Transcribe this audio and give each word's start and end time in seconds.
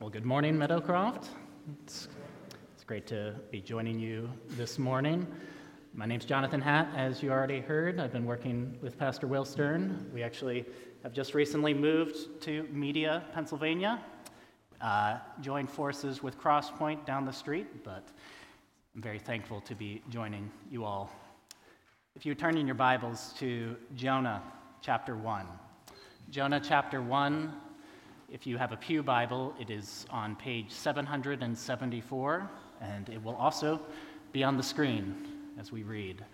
Well, 0.00 0.10
good 0.10 0.24
morning, 0.24 0.56
Meadowcroft. 0.56 1.26
It's, 1.82 2.06
it's 2.72 2.84
great 2.84 3.04
to 3.08 3.34
be 3.50 3.60
joining 3.60 3.98
you 3.98 4.30
this 4.50 4.78
morning. 4.78 5.26
My 5.92 6.06
name's 6.06 6.24
Jonathan 6.24 6.60
Hatt, 6.60 6.86
as 6.94 7.20
you 7.20 7.32
already 7.32 7.58
heard. 7.58 7.98
I've 7.98 8.12
been 8.12 8.24
working 8.24 8.78
with 8.80 8.96
Pastor 8.96 9.26
Will 9.26 9.44
Stern. 9.44 10.08
We 10.14 10.22
actually 10.22 10.66
have 11.02 11.12
just 11.12 11.34
recently 11.34 11.74
moved 11.74 12.40
to 12.42 12.62
Media, 12.70 13.24
Pennsylvania, 13.34 14.00
uh, 14.80 15.18
joined 15.40 15.68
forces 15.68 16.22
with 16.22 16.38
Crosspoint 16.38 17.04
down 17.04 17.24
the 17.24 17.32
street, 17.32 17.82
but 17.82 18.06
I'm 18.94 19.02
very 19.02 19.18
thankful 19.18 19.60
to 19.62 19.74
be 19.74 20.00
joining 20.10 20.48
you 20.70 20.84
all. 20.84 21.10
If 22.14 22.24
you 22.24 22.36
turn 22.36 22.56
in 22.56 22.68
your 22.68 22.76
Bibles 22.76 23.34
to 23.40 23.74
Jonah 23.96 24.44
chapter 24.80 25.16
1. 25.16 25.44
Jonah 26.30 26.60
chapter 26.60 27.02
1, 27.02 27.52
if 28.30 28.46
you 28.46 28.58
have 28.58 28.72
a 28.72 28.76
Pew 28.76 29.02
Bible, 29.02 29.54
it 29.58 29.70
is 29.70 30.06
on 30.10 30.36
page 30.36 30.70
774, 30.70 32.50
and 32.80 33.08
it 33.08 33.22
will 33.22 33.34
also 33.36 33.80
be 34.32 34.44
on 34.44 34.56
the 34.56 34.62
screen 34.62 35.16
as 35.58 35.72
we 35.72 35.82
read. 35.82 36.24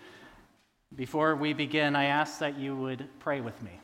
Before 0.97 1.37
we 1.37 1.53
begin, 1.53 1.95
I 1.95 2.07
ask 2.07 2.41
that 2.41 2.59
you 2.59 2.77
would 2.77 3.09
pray 3.20 3.41
with 3.41 3.62
me. 3.62 3.79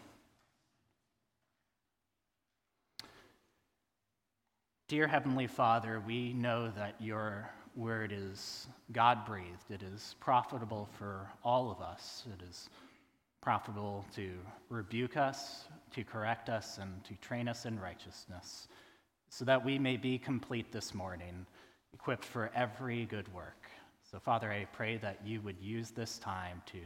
Dear 4.89 5.07
Heavenly 5.07 5.47
Father, 5.47 6.03
we 6.05 6.33
know 6.33 6.73
that 6.77 6.97
your 6.99 7.49
word 7.77 8.13
is 8.13 8.67
God 8.91 9.25
breathed. 9.25 9.71
It 9.71 9.85
is 9.85 10.17
profitable 10.19 10.89
for 10.99 11.31
all 11.45 11.71
of 11.71 11.81
us. 11.81 12.25
It 12.35 12.43
is 12.49 12.71
profitable 13.41 14.05
to 14.17 14.33
rebuke 14.69 15.17
us, 15.17 15.69
to 15.93 16.05
correct 16.05 16.49
us, 16.49 16.79
and 16.81 17.03
to 17.05 17.15
train 17.17 17.49
us 17.49 17.67
in 17.67 17.79
righteousness, 17.79 18.69
so 19.29 19.45
that 19.45 19.65
we 19.65 19.79
may 19.79 19.97
be 19.97 20.19
complete 20.19 20.73
this 20.73 20.95
morning, 20.95 21.47
equipped 21.93 22.25
for 22.25 22.51
every 22.55 23.05
good 23.07 23.33
work. 23.33 23.69
So, 24.11 24.19
Father, 24.19 24.51
I 24.51 24.67
pray 24.73 24.97
that 24.99 25.19
you 25.25 25.41
would 25.43 25.61
use 25.61 25.91
this 25.91 26.19
time 26.19 26.63
to 26.67 26.79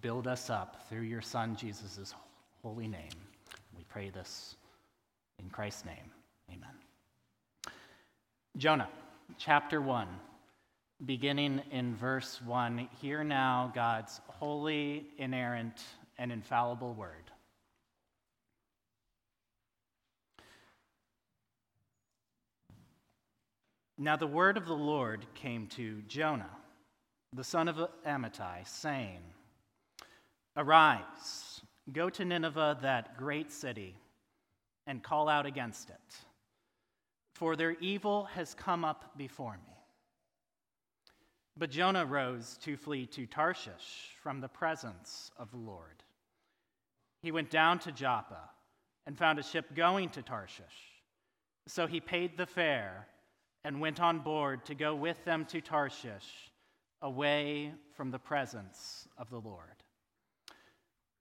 build 0.00 0.26
us 0.26 0.50
up 0.50 0.88
through 0.88 1.02
your 1.02 1.22
Son, 1.22 1.56
Jesus' 1.56 2.14
holy 2.62 2.88
name. 2.88 3.10
We 3.76 3.84
pray 3.84 4.10
this 4.10 4.56
in 5.38 5.50
Christ's 5.50 5.84
name. 5.84 6.10
Amen. 6.50 7.74
Jonah, 8.56 8.88
chapter 9.36 9.80
1, 9.80 10.08
beginning 11.06 11.62
in 11.70 11.94
verse 11.94 12.40
1. 12.44 12.88
Hear 13.00 13.22
now 13.22 13.70
God's 13.72 14.20
holy, 14.26 15.06
inerrant, 15.18 15.84
and 16.18 16.32
infallible 16.32 16.94
word. 16.94 17.30
Now 24.00 24.14
the 24.14 24.28
word 24.28 24.56
of 24.56 24.66
the 24.66 24.76
Lord 24.76 25.26
came 25.34 25.66
to 25.68 26.02
Jonah, 26.02 26.56
the 27.32 27.42
son 27.42 27.66
of 27.66 27.90
Amittai, 28.06 28.64
saying, 28.64 29.18
Arise, 30.56 31.60
go 31.92 32.08
to 32.08 32.24
Nineveh, 32.24 32.78
that 32.82 33.16
great 33.16 33.50
city, 33.50 33.96
and 34.86 35.02
call 35.02 35.28
out 35.28 35.46
against 35.46 35.90
it, 35.90 36.16
for 37.34 37.56
their 37.56 37.72
evil 37.80 38.26
has 38.26 38.54
come 38.54 38.84
up 38.84 39.18
before 39.18 39.54
me. 39.66 39.74
But 41.56 41.70
Jonah 41.70 42.06
rose 42.06 42.56
to 42.62 42.76
flee 42.76 43.04
to 43.06 43.26
Tarshish 43.26 44.12
from 44.22 44.40
the 44.40 44.48
presence 44.48 45.32
of 45.36 45.50
the 45.50 45.56
Lord. 45.56 46.04
He 47.20 47.32
went 47.32 47.50
down 47.50 47.80
to 47.80 47.90
Joppa 47.90 48.48
and 49.06 49.18
found 49.18 49.40
a 49.40 49.42
ship 49.42 49.74
going 49.74 50.10
to 50.10 50.22
Tarshish. 50.22 50.62
So 51.66 51.88
he 51.88 51.98
paid 51.98 52.36
the 52.36 52.46
fare 52.46 53.08
and 53.64 53.80
went 53.80 54.00
on 54.00 54.20
board 54.20 54.64
to 54.66 54.74
go 54.74 54.94
with 54.94 55.24
them 55.24 55.44
to 55.46 55.60
Tarshish, 55.60 56.50
away 57.02 57.72
from 57.96 58.10
the 58.10 58.18
presence 58.18 59.08
of 59.16 59.30
the 59.30 59.40
Lord. 59.40 59.82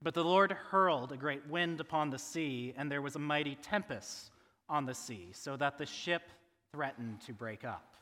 But 0.02 0.14
the 0.14 0.24
Lord 0.24 0.52
hurled 0.52 1.12
a 1.12 1.18
great 1.18 1.48
wind 1.48 1.80
upon 1.80 2.09
the 2.09 2.20
sea, 2.20 2.74
and 2.78 2.92
there 2.92 3.02
was 3.02 3.16
a 3.16 3.20
mighty 3.20 3.56
tempest 3.56 4.31
on 4.70 4.86
the 4.86 4.94
sea, 4.94 5.30
so 5.31 5.58
that 5.58 5.78
the 5.78 5.86
ship 5.86 6.24
threatened 6.72 7.22
to 7.22 7.34
break 7.34 7.64
up. 7.64 7.96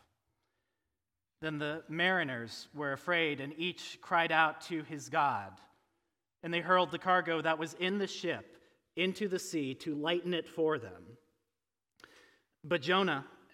Then 1.41 1.57
the 1.57 1.83
mariners 1.87 2.67
were 2.73 2.93
afraid, 2.93 3.39
and 3.39 3.53
each 3.57 3.99
cried 4.01 4.31
out 4.31 4.61
to 4.61 4.83
his 4.83 5.09
God. 5.09 5.51
And 6.43 6.53
they 6.53 6.61
hurled 6.61 6.91
the 6.91 6.99
cargo 6.99 7.41
that 7.41 7.59
was 7.59 7.73
in 7.75 7.97
the 7.97 8.07
ship 8.07 8.57
into 8.95 9.27
the 9.27 9.39
sea 9.39 9.73
to 9.75 9.95
lighten 9.95 10.33
it 10.33 10.47
for 10.47 10.77
them. 10.77 11.03
But 12.63 12.81
Jonah 12.81 13.25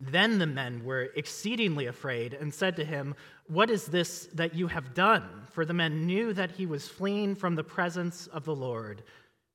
Then 0.00 0.38
the 0.38 0.46
men 0.46 0.84
were 0.84 1.10
exceedingly 1.16 1.86
afraid 1.86 2.34
and 2.34 2.52
said 2.52 2.76
to 2.76 2.84
him, 2.84 3.14
What 3.46 3.70
is 3.70 3.86
this 3.86 4.26
that 4.34 4.54
you 4.54 4.66
have 4.66 4.94
done? 4.94 5.46
For 5.52 5.64
the 5.64 5.74
men 5.74 6.06
knew 6.06 6.32
that 6.34 6.52
he 6.52 6.66
was 6.66 6.88
fleeing 6.88 7.34
from 7.34 7.54
the 7.54 7.64
presence 7.64 8.26
of 8.26 8.44
the 8.44 8.54
Lord, 8.54 9.02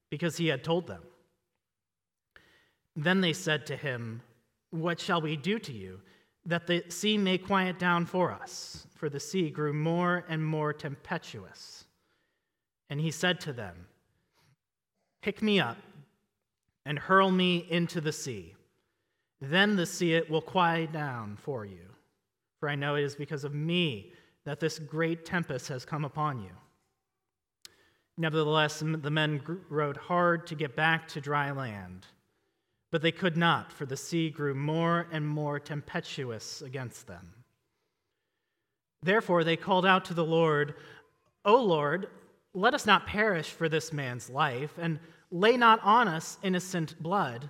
because 0.09 0.37
he 0.37 0.47
had 0.47 0.63
told 0.63 0.87
them. 0.87 1.03
Then 2.95 3.21
they 3.21 3.33
said 3.33 3.67
to 3.67 3.75
him, 3.75 4.21
What 4.71 4.99
shall 4.99 5.21
we 5.21 5.37
do 5.37 5.59
to 5.59 5.71
you, 5.71 6.01
that 6.45 6.65
the 6.65 6.83
sea 6.89 7.17
may 7.19 7.37
quiet 7.37 7.77
down 7.77 8.07
for 8.07 8.31
us? 8.31 8.87
For 8.95 9.09
the 9.09 9.19
sea 9.19 9.51
grew 9.51 9.73
more 9.73 10.25
and 10.27 10.43
more 10.43 10.73
tempestuous. 10.73 11.85
And 12.89 12.99
he 12.99 13.11
said 13.11 13.39
to 13.41 13.53
them, 13.53 13.85
Pick 15.21 15.43
me 15.43 15.59
up 15.59 15.77
and 16.83 16.97
hurl 16.97 17.29
me 17.29 17.67
into 17.69 18.01
the 18.01 18.11
sea 18.11 18.55
then 19.41 19.75
the 19.75 19.85
sea 19.85 20.13
it 20.13 20.29
will 20.29 20.41
quiet 20.41 20.91
down 20.91 21.35
for 21.41 21.65
you. 21.65 21.89
For 22.59 22.69
I 22.69 22.75
know 22.75 22.95
it 22.95 23.03
is 23.03 23.15
because 23.15 23.43
of 23.43 23.55
me 23.55 24.13
that 24.45 24.59
this 24.59 24.77
great 24.77 25.25
tempest 25.25 25.67
has 25.67 25.83
come 25.83 26.05
upon 26.05 26.39
you. 26.39 26.51
Nevertheless, 28.17 28.79
the 28.79 29.09
men 29.09 29.41
rowed 29.69 29.97
hard 29.97 30.45
to 30.47 30.55
get 30.55 30.75
back 30.75 31.07
to 31.09 31.21
dry 31.21 31.51
land, 31.51 32.05
but 32.91 33.01
they 33.01 33.11
could 33.11 33.35
not, 33.35 33.71
for 33.71 33.87
the 33.87 33.97
sea 33.97 34.29
grew 34.29 34.53
more 34.53 35.07
and 35.11 35.27
more 35.27 35.59
tempestuous 35.59 36.61
against 36.61 37.07
them. 37.07 37.33
Therefore, 39.01 39.43
they 39.43 39.57
called 39.57 39.85
out 39.85 40.05
to 40.05 40.13
the 40.13 40.25
Lord, 40.25 40.75
O 41.45 41.55
Lord, 41.55 42.09
let 42.53 42.75
us 42.75 42.85
not 42.85 43.07
perish 43.07 43.49
for 43.49 43.67
this 43.67 43.91
man's 43.91 44.29
life, 44.29 44.73
and 44.77 44.99
lay 45.31 45.57
not 45.57 45.79
on 45.81 46.07
us 46.07 46.37
innocent 46.43 47.01
blood. 47.01 47.49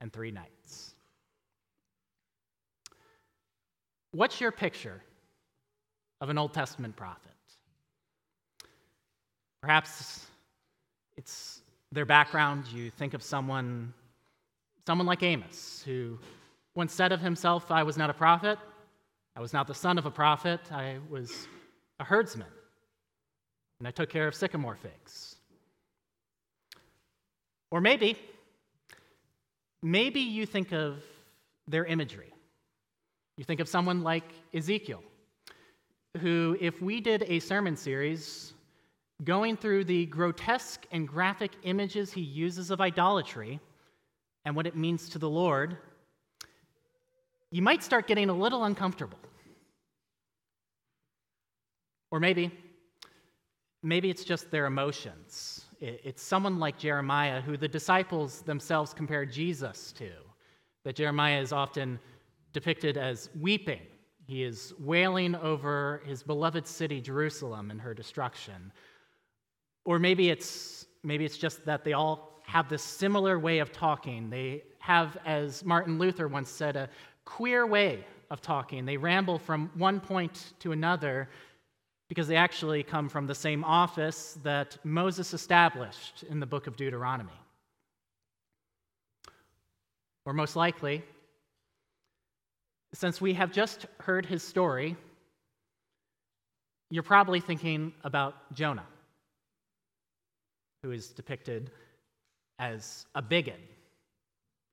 and 0.00 0.12
three 0.12 0.30
nights. 0.30 0.96
what's 4.16 4.40
your 4.40 4.50
picture 4.50 5.02
of 6.20 6.30
an 6.30 6.38
Old 6.38 6.54
Testament 6.54 6.96
prophet? 6.96 7.32
Perhaps 9.60 10.26
it's 11.16 11.60
their 11.92 12.06
background. 12.06 12.66
You 12.68 12.90
think 12.90 13.14
of 13.14 13.22
someone, 13.22 13.92
someone 14.86 15.06
like 15.06 15.22
Amos, 15.22 15.82
who 15.84 16.18
once 16.74 16.92
said 16.92 17.12
of 17.12 17.20
himself, 17.20 17.70
I 17.70 17.82
was 17.82 17.96
not 17.96 18.10
a 18.10 18.14
prophet, 18.14 18.58
I 19.34 19.40
was 19.40 19.52
not 19.52 19.66
the 19.66 19.74
son 19.74 19.98
of 19.98 20.06
a 20.06 20.10
prophet, 20.10 20.60
I 20.72 20.96
was 21.10 21.48
a 22.00 22.04
herdsman, 22.04 22.46
and 23.78 23.88
I 23.88 23.90
took 23.90 24.08
care 24.08 24.28
of 24.28 24.34
sycamore 24.34 24.76
figs. 24.76 25.36
Or 27.70 27.80
maybe, 27.80 28.16
maybe 29.82 30.20
you 30.20 30.46
think 30.46 30.72
of 30.72 31.02
their 31.68 31.84
imagery. 31.84 32.32
You 33.36 33.44
think 33.44 33.60
of 33.60 33.68
someone 33.68 34.02
like 34.02 34.24
Ezekiel, 34.54 35.02
who, 36.20 36.56
if 36.60 36.80
we 36.80 37.00
did 37.00 37.24
a 37.28 37.38
sermon 37.40 37.76
series 37.76 38.54
going 39.24 39.56
through 39.56 39.84
the 39.84 40.06
grotesque 40.06 40.86
and 40.90 41.06
graphic 41.06 41.52
images 41.62 42.12
he 42.12 42.20
uses 42.20 42.70
of 42.70 42.80
idolatry 42.80 43.60
and 44.44 44.56
what 44.56 44.66
it 44.66 44.76
means 44.76 45.08
to 45.10 45.18
the 45.18 45.28
Lord, 45.28 45.76
you 47.50 47.62
might 47.62 47.82
start 47.82 48.06
getting 48.06 48.30
a 48.30 48.34
little 48.34 48.64
uncomfortable. 48.64 49.18
Or 52.10 52.20
maybe, 52.20 52.50
maybe 53.82 54.08
it's 54.08 54.24
just 54.24 54.50
their 54.50 54.64
emotions. 54.64 55.65
It's 55.80 56.22
someone 56.22 56.58
like 56.58 56.78
Jeremiah, 56.78 57.40
who 57.40 57.56
the 57.56 57.68
disciples 57.68 58.42
themselves 58.42 58.94
compare 58.94 59.26
Jesus 59.26 59.92
to. 59.92 60.10
That 60.84 60.96
Jeremiah 60.96 61.40
is 61.40 61.52
often 61.52 61.98
depicted 62.52 62.96
as 62.96 63.28
weeping. 63.38 63.82
He 64.26 64.42
is 64.42 64.72
wailing 64.78 65.34
over 65.36 66.02
his 66.06 66.22
beloved 66.22 66.66
city, 66.66 67.00
Jerusalem, 67.00 67.70
and 67.70 67.80
her 67.80 67.94
destruction. 67.94 68.72
Or 69.84 69.98
maybe 69.98 70.30
it's, 70.30 70.86
maybe 71.02 71.24
it's 71.24 71.38
just 71.38 71.64
that 71.66 71.84
they 71.84 71.92
all 71.92 72.40
have 72.44 72.68
this 72.68 72.82
similar 72.82 73.38
way 73.38 73.58
of 73.58 73.72
talking. 73.72 74.30
They 74.30 74.62
have, 74.78 75.18
as 75.26 75.64
Martin 75.64 75.98
Luther 75.98 76.28
once 76.28 76.48
said, 76.48 76.76
a 76.76 76.88
queer 77.24 77.66
way 77.66 78.04
of 78.30 78.40
talking. 78.40 78.84
They 78.84 78.96
ramble 78.96 79.38
from 79.38 79.70
one 79.74 80.00
point 80.00 80.54
to 80.60 80.72
another 80.72 81.28
because 82.08 82.28
they 82.28 82.36
actually 82.36 82.82
come 82.82 83.08
from 83.08 83.26
the 83.26 83.34
same 83.34 83.64
office 83.64 84.38
that 84.42 84.78
Moses 84.84 85.34
established 85.34 86.22
in 86.30 86.40
the 86.40 86.46
book 86.46 86.66
of 86.66 86.76
Deuteronomy. 86.76 87.30
Or 90.24 90.32
most 90.32 90.56
likely, 90.56 91.02
since 92.94 93.20
we 93.20 93.34
have 93.34 93.52
just 93.52 93.86
heard 94.00 94.26
his 94.26 94.42
story, 94.42 94.96
you're 96.90 97.02
probably 97.02 97.40
thinking 97.40 97.92
about 98.04 98.52
Jonah, 98.54 98.86
who 100.82 100.92
is 100.92 101.08
depicted 101.08 101.70
as 102.58 103.06
a 103.14 103.22
bigot. 103.22 103.60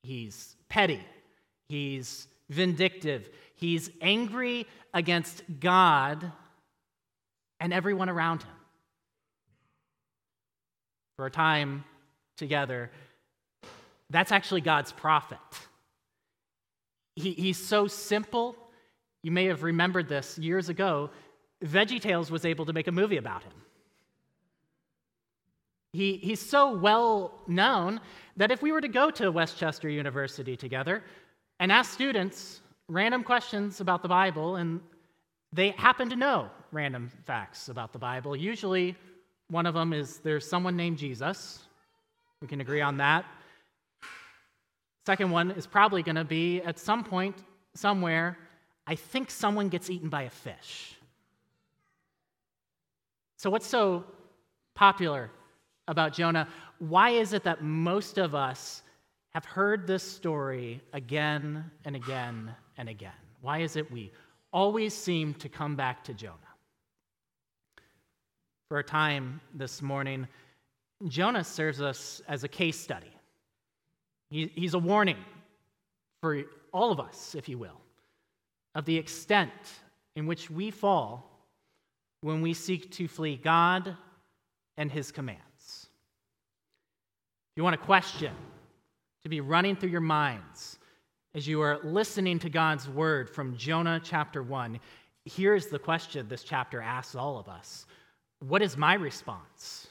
He's 0.04 0.56
petty, 0.70 1.02
he's 1.70 2.28
vindictive, 2.50 3.30
he's 3.56 3.90
angry 4.02 4.68
against 4.94 5.44
God 5.60 6.32
and 7.64 7.74
everyone 7.74 8.10
around 8.10 8.44
him. 8.44 8.52
For 11.16 11.26
a 11.26 11.32
time 11.32 11.86
together, 12.36 12.92
that's 14.10 14.32
actually 14.34 14.62
God's 14.62 14.92
prophet. 14.92 15.40
He, 17.16 17.32
he's 17.32 17.58
so 17.58 17.88
simple. 17.88 18.58
You 19.24 19.32
may 19.32 19.46
have 19.46 19.64
remembered 19.64 20.10
this 20.10 20.38
years 20.38 20.68
ago. 20.68 21.10
VeggieTales 21.64 22.30
was 22.30 22.44
able 22.44 22.66
to 22.66 22.74
make 22.74 22.88
a 22.88 22.92
movie 22.92 23.18
about 23.18 23.44
him. 23.44 23.54
He, 25.94 26.18
he's 26.18 26.42
so 26.42 26.76
well 26.76 27.44
known 27.48 28.02
that 28.36 28.52
if 28.52 28.62
we 28.62 28.74
were 28.74 28.82
to 28.82 28.88
go 28.90 29.10
to 29.12 29.32
West 29.32 29.58
Chester 29.58 29.88
University 29.88 30.58
together 30.58 31.02
and 31.62 31.72
ask 31.72 31.94
students 31.94 32.60
random 32.90 33.24
questions 33.24 33.80
about 33.80 34.02
the 34.02 34.10
Bible, 34.10 34.58
and 34.58 34.82
they 35.54 35.70
happen 35.72 36.10
to 36.10 36.16
know 36.16 36.50
random 36.72 37.12
facts 37.26 37.70
about 37.70 37.94
the 37.94 38.00
Bible, 38.00 38.36
usually 38.36 38.96
one 39.50 39.66
of 39.66 39.76
them 39.76 39.94
is 39.94 40.18
there's 40.18 40.48
someone 40.48 40.76
named 40.76 40.98
Jesus. 40.98 41.60
We 42.42 42.48
can 42.48 42.60
agree 42.60 42.82
on 42.82 42.98
that. 42.98 43.26
Second 45.06 45.32
one 45.32 45.52
is 45.52 45.68
probably 45.68 46.02
going 46.02 46.16
to 46.16 46.24
be 46.24 46.62
at 46.62 46.80
some 46.80 47.04
point, 47.04 47.36
somewhere, 47.76 48.38
I 48.88 48.96
think 48.96 49.30
someone 49.30 49.70
gets 49.70 49.90
eaten 49.90 50.10
by 50.10 50.24
a 50.24 50.30
fish. 50.30 50.96
So, 53.38 53.50
what's 53.50 53.68
so 53.68 54.06
popular 54.74 55.30
about 55.88 56.14
Jonah? 56.14 56.48
Why 56.80 57.12
is 57.12 57.34
it 57.34 57.44
that 57.44 57.62
most 57.62 58.18
of 58.18 58.34
us 58.34 58.82
have 59.34 59.46
heard 59.46 59.86
this 59.86 60.04
story 60.04 60.82
again 60.94 61.70
and 61.86 61.96
again 61.96 62.56
and 62.78 62.90
again? 62.90 63.12
Why 63.42 63.60
is 63.60 63.76
it 63.76 63.92
we 63.92 64.12
always 64.54 64.94
seem 64.94 65.34
to 65.36 65.50
come 65.50 65.76
back 65.76 66.04
to 66.06 66.14
Jonah? 66.14 66.38
For 68.70 68.80
a 68.80 68.84
time 68.84 69.42
this 69.54 69.82
morning, 69.82 70.28
Jonah 71.08 71.44
serves 71.44 71.82
us 71.82 72.22
as 72.28 72.44
a 72.44 72.48
case 72.48 72.80
study. 72.80 73.12
He, 74.30 74.52
he's 74.56 74.74
a 74.74 74.80
warning 74.80 75.18
for 76.22 76.44
all 76.72 76.92
of 76.92 77.00
us, 77.00 77.36
if 77.36 77.50
you 77.50 77.58
will, 77.58 77.82
of 78.74 78.86
the 78.86 78.98
extent 78.98 79.52
in 80.16 80.26
which 80.26 80.50
we 80.50 80.72
fall 80.72 81.30
when 82.22 82.42
we 82.42 82.54
seek 82.54 82.92
to 82.92 83.08
flee 83.08 83.36
God 83.36 83.98
and 84.78 84.92
his 84.92 85.12
commands. 85.12 85.42
If 87.52 87.58
you 87.58 87.64
want 87.64 87.76
a 87.76 87.86
question 87.86 88.34
to 89.24 89.30
be 89.30 89.42
running 89.42 89.76
through 89.76 89.90
your 89.90 90.02
minds 90.02 90.80
as 91.36 91.48
you 91.48 91.62
are 91.62 91.80
listening 91.84 92.38
to 92.40 92.50
God's 92.50 92.88
word 92.88 93.30
from 93.30 93.58
Jonah 93.58 94.00
chapter 94.04 94.44
1, 94.44 94.80
here's 95.26 95.68
the 95.68 95.80
question 95.80 96.28
this 96.28 96.44
chapter 96.44 96.82
asks 96.82 97.16
all 97.16 97.40
of 97.40 97.48
us 97.48 97.86
What 98.40 98.62
is 98.62 98.78
my 98.78 98.94
response 98.94 99.88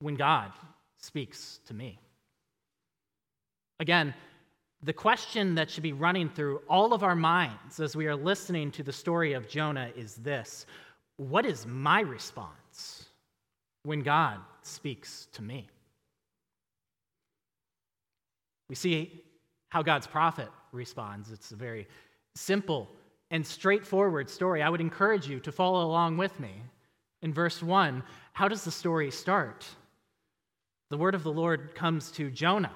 when 0.00 0.16
God 0.16 0.50
speaks 0.98 1.60
to 1.66 1.74
me? 1.74 1.98
Again, 3.78 4.14
the 4.82 4.92
question 4.92 5.54
that 5.54 5.70
should 5.70 5.82
be 5.82 5.92
running 5.92 6.28
through 6.28 6.62
all 6.68 6.92
of 6.92 7.02
our 7.02 7.16
minds 7.16 7.80
as 7.80 7.94
we 7.94 8.06
are 8.06 8.16
listening 8.16 8.70
to 8.72 8.82
the 8.82 8.92
story 8.92 9.34
of 9.34 9.48
Jonah 9.48 9.90
is 9.96 10.16
this 10.16 10.66
What 11.16 11.46
is 11.46 11.64
my 11.64 12.00
response 12.00 13.06
when 13.84 14.00
God 14.00 14.38
speaks 14.62 15.28
to 15.32 15.42
me? 15.42 15.68
We 18.68 18.74
see 18.74 19.22
how 19.68 19.82
God's 19.82 20.06
prophet 20.06 20.48
responds. 20.72 21.30
It's 21.30 21.52
a 21.52 21.56
very 21.56 21.86
simple 22.34 22.88
and 23.30 23.46
straightforward 23.46 24.30
story. 24.30 24.62
I 24.62 24.68
would 24.68 24.80
encourage 24.80 25.28
you 25.28 25.40
to 25.40 25.52
follow 25.52 25.84
along 25.84 26.16
with 26.16 26.38
me. 26.38 26.52
In 27.22 27.32
verse 27.32 27.62
1, 27.62 28.02
how 28.32 28.48
does 28.48 28.64
the 28.64 28.70
story 28.70 29.10
start? 29.10 29.66
The 30.90 30.98
word 30.98 31.14
of 31.14 31.24
the 31.24 31.32
Lord 31.32 31.74
comes 31.74 32.10
to 32.12 32.30
Jonah 32.30 32.72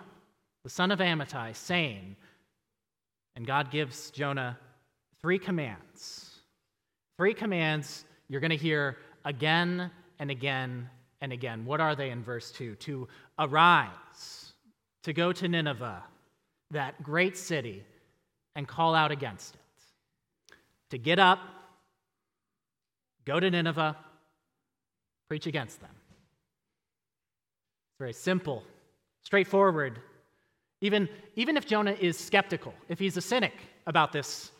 the 0.62 0.70
son 0.70 0.90
of 0.90 0.98
Amittai, 0.98 1.56
saying, 1.56 2.16
and 3.36 3.46
God 3.46 3.70
gives 3.70 4.10
Jonah 4.10 4.58
three 5.20 5.38
commands. 5.38 6.38
Three 7.16 7.34
commands 7.34 8.04
you're 8.28 8.40
going 8.40 8.50
to 8.50 8.56
hear 8.56 8.98
again 9.24 9.90
and 10.18 10.30
again 10.30 10.88
and 11.20 11.32
again. 11.32 11.64
What 11.64 11.80
are 11.80 11.94
they 11.94 12.10
in 12.10 12.22
verse 12.22 12.50
2? 12.52 12.74
To 12.76 13.08
arise, 13.38 14.52
to 15.04 15.12
go 15.12 15.32
to 15.32 15.48
Nineveh, 15.48 16.02
that 16.70 17.02
great 17.02 17.36
city, 17.36 17.84
and 18.54 18.66
call 18.66 18.94
out 18.94 19.10
against 19.10 19.54
it. 19.54 19.60
To 20.90 20.98
get 20.98 21.18
up, 21.18 21.40
go 23.24 23.38
to 23.38 23.50
Nineveh, 23.50 23.96
preach 25.28 25.46
against 25.46 25.80
them. 25.80 25.90
It's 25.92 27.98
very 27.98 28.12
simple, 28.12 28.64
straightforward 29.22 30.00
even, 30.80 31.08
even 31.36 31.56
if 31.56 31.66
Jonah 31.66 31.96
is 31.98 32.18
skeptical, 32.18 32.74
if 32.88 32.98
he's 32.98 33.16
a 33.16 33.20
cynic 33.20 33.54
about 33.86 34.12
this, 34.12 34.50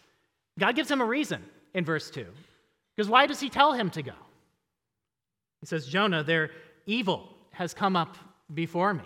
God 0.58 0.76
gives 0.76 0.90
him 0.90 1.00
a 1.00 1.04
reason 1.04 1.42
in 1.74 1.84
verse 1.84 2.10
2. 2.10 2.26
Because 2.94 3.08
why 3.08 3.26
does 3.26 3.40
he 3.40 3.48
tell 3.48 3.72
him 3.72 3.88
to 3.90 4.02
go? 4.02 4.12
He 5.60 5.66
says, 5.66 5.86
Jonah, 5.86 6.22
their 6.22 6.50
evil 6.86 7.28
has 7.52 7.72
come 7.72 7.96
up 7.96 8.16
before 8.52 8.92
me. 8.92 9.04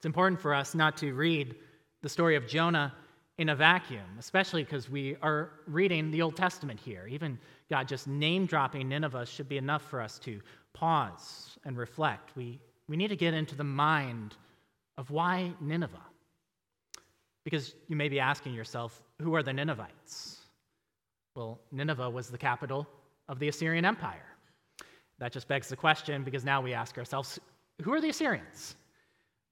It's 0.00 0.06
important 0.06 0.40
for 0.40 0.54
us 0.54 0.74
not 0.74 0.96
to 0.96 1.12
read 1.12 1.56
the 2.00 2.08
story 2.08 2.34
of 2.34 2.46
Jonah 2.46 2.94
in 3.36 3.50
a 3.50 3.54
vacuum, 3.54 4.16
especially 4.18 4.64
because 4.64 4.88
we 4.88 5.14
are 5.20 5.50
reading 5.66 6.10
the 6.10 6.22
Old 6.22 6.36
Testament 6.36 6.80
here. 6.80 7.06
Even 7.06 7.38
God 7.68 7.86
just 7.86 8.08
name 8.08 8.46
dropping 8.46 8.88
Nineveh 8.88 9.26
should 9.26 9.46
be 9.46 9.58
enough 9.58 9.82
for 9.82 10.00
us 10.00 10.18
to 10.20 10.40
pause 10.72 11.58
and 11.66 11.76
reflect. 11.76 12.34
We, 12.34 12.58
we 12.88 12.96
need 12.96 13.08
to 13.08 13.16
get 13.16 13.34
into 13.34 13.54
the 13.54 13.64
mind 13.64 14.36
of 14.96 15.10
why 15.10 15.52
Nineveh? 15.60 16.00
Because 17.44 17.74
you 17.86 17.94
may 17.94 18.08
be 18.08 18.20
asking 18.20 18.54
yourself, 18.54 19.02
who 19.20 19.34
are 19.34 19.42
the 19.42 19.52
Ninevites? 19.52 20.38
Well, 21.36 21.60
Nineveh 21.72 22.08
was 22.08 22.30
the 22.30 22.38
capital 22.38 22.88
of 23.28 23.38
the 23.38 23.48
Assyrian 23.48 23.84
Empire. 23.84 24.24
That 25.18 25.30
just 25.30 25.46
begs 25.46 25.68
the 25.68 25.76
question 25.76 26.24
because 26.24 26.42
now 26.42 26.62
we 26.62 26.72
ask 26.72 26.96
ourselves 26.96 27.38
who 27.82 27.92
are 27.92 28.00
the 28.00 28.08
Assyrians? 28.08 28.76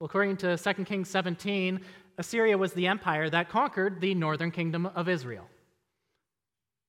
Well, 0.00 0.06
according 0.06 0.36
to 0.38 0.56
2 0.56 0.84
Kings 0.84 1.10
17, 1.10 1.80
Assyria 2.18 2.56
was 2.56 2.72
the 2.72 2.86
empire 2.86 3.28
that 3.30 3.48
conquered 3.48 4.00
the 4.00 4.14
northern 4.14 4.52
kingdom 4.52 4.86
of 4.86 5.08
Israel. 5.08 5.44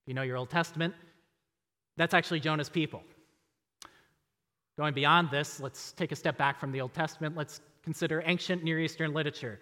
You 0.05 0.13
know 0.13 0.21
your 0.21 0.37
Old 0.37 0.49
Testament, 0.49 0.93
that's 1.97 2.13
actually 2.13 2.39
Jonah's 2.39 2.69
people. 2.69 3.03
Going 4.77 4.93
beyond 4.93 5.29
this, 5.31 5.59
let's 5.59 5.91
take 5.91 6.11
a 6.11 6.15
step 6.15 6.37
back 6.37 6.59
from 6.59 6.71
the 6.71 6.81
Old 6.81 6.93
Testament. 6.93 7.35
Let's 7.35 7.61
consider 7.83 8.23
ancient 8.25 8.63
Near 8.63 8.79
Eastern 8.79 9.13
literature. 9.13 9.59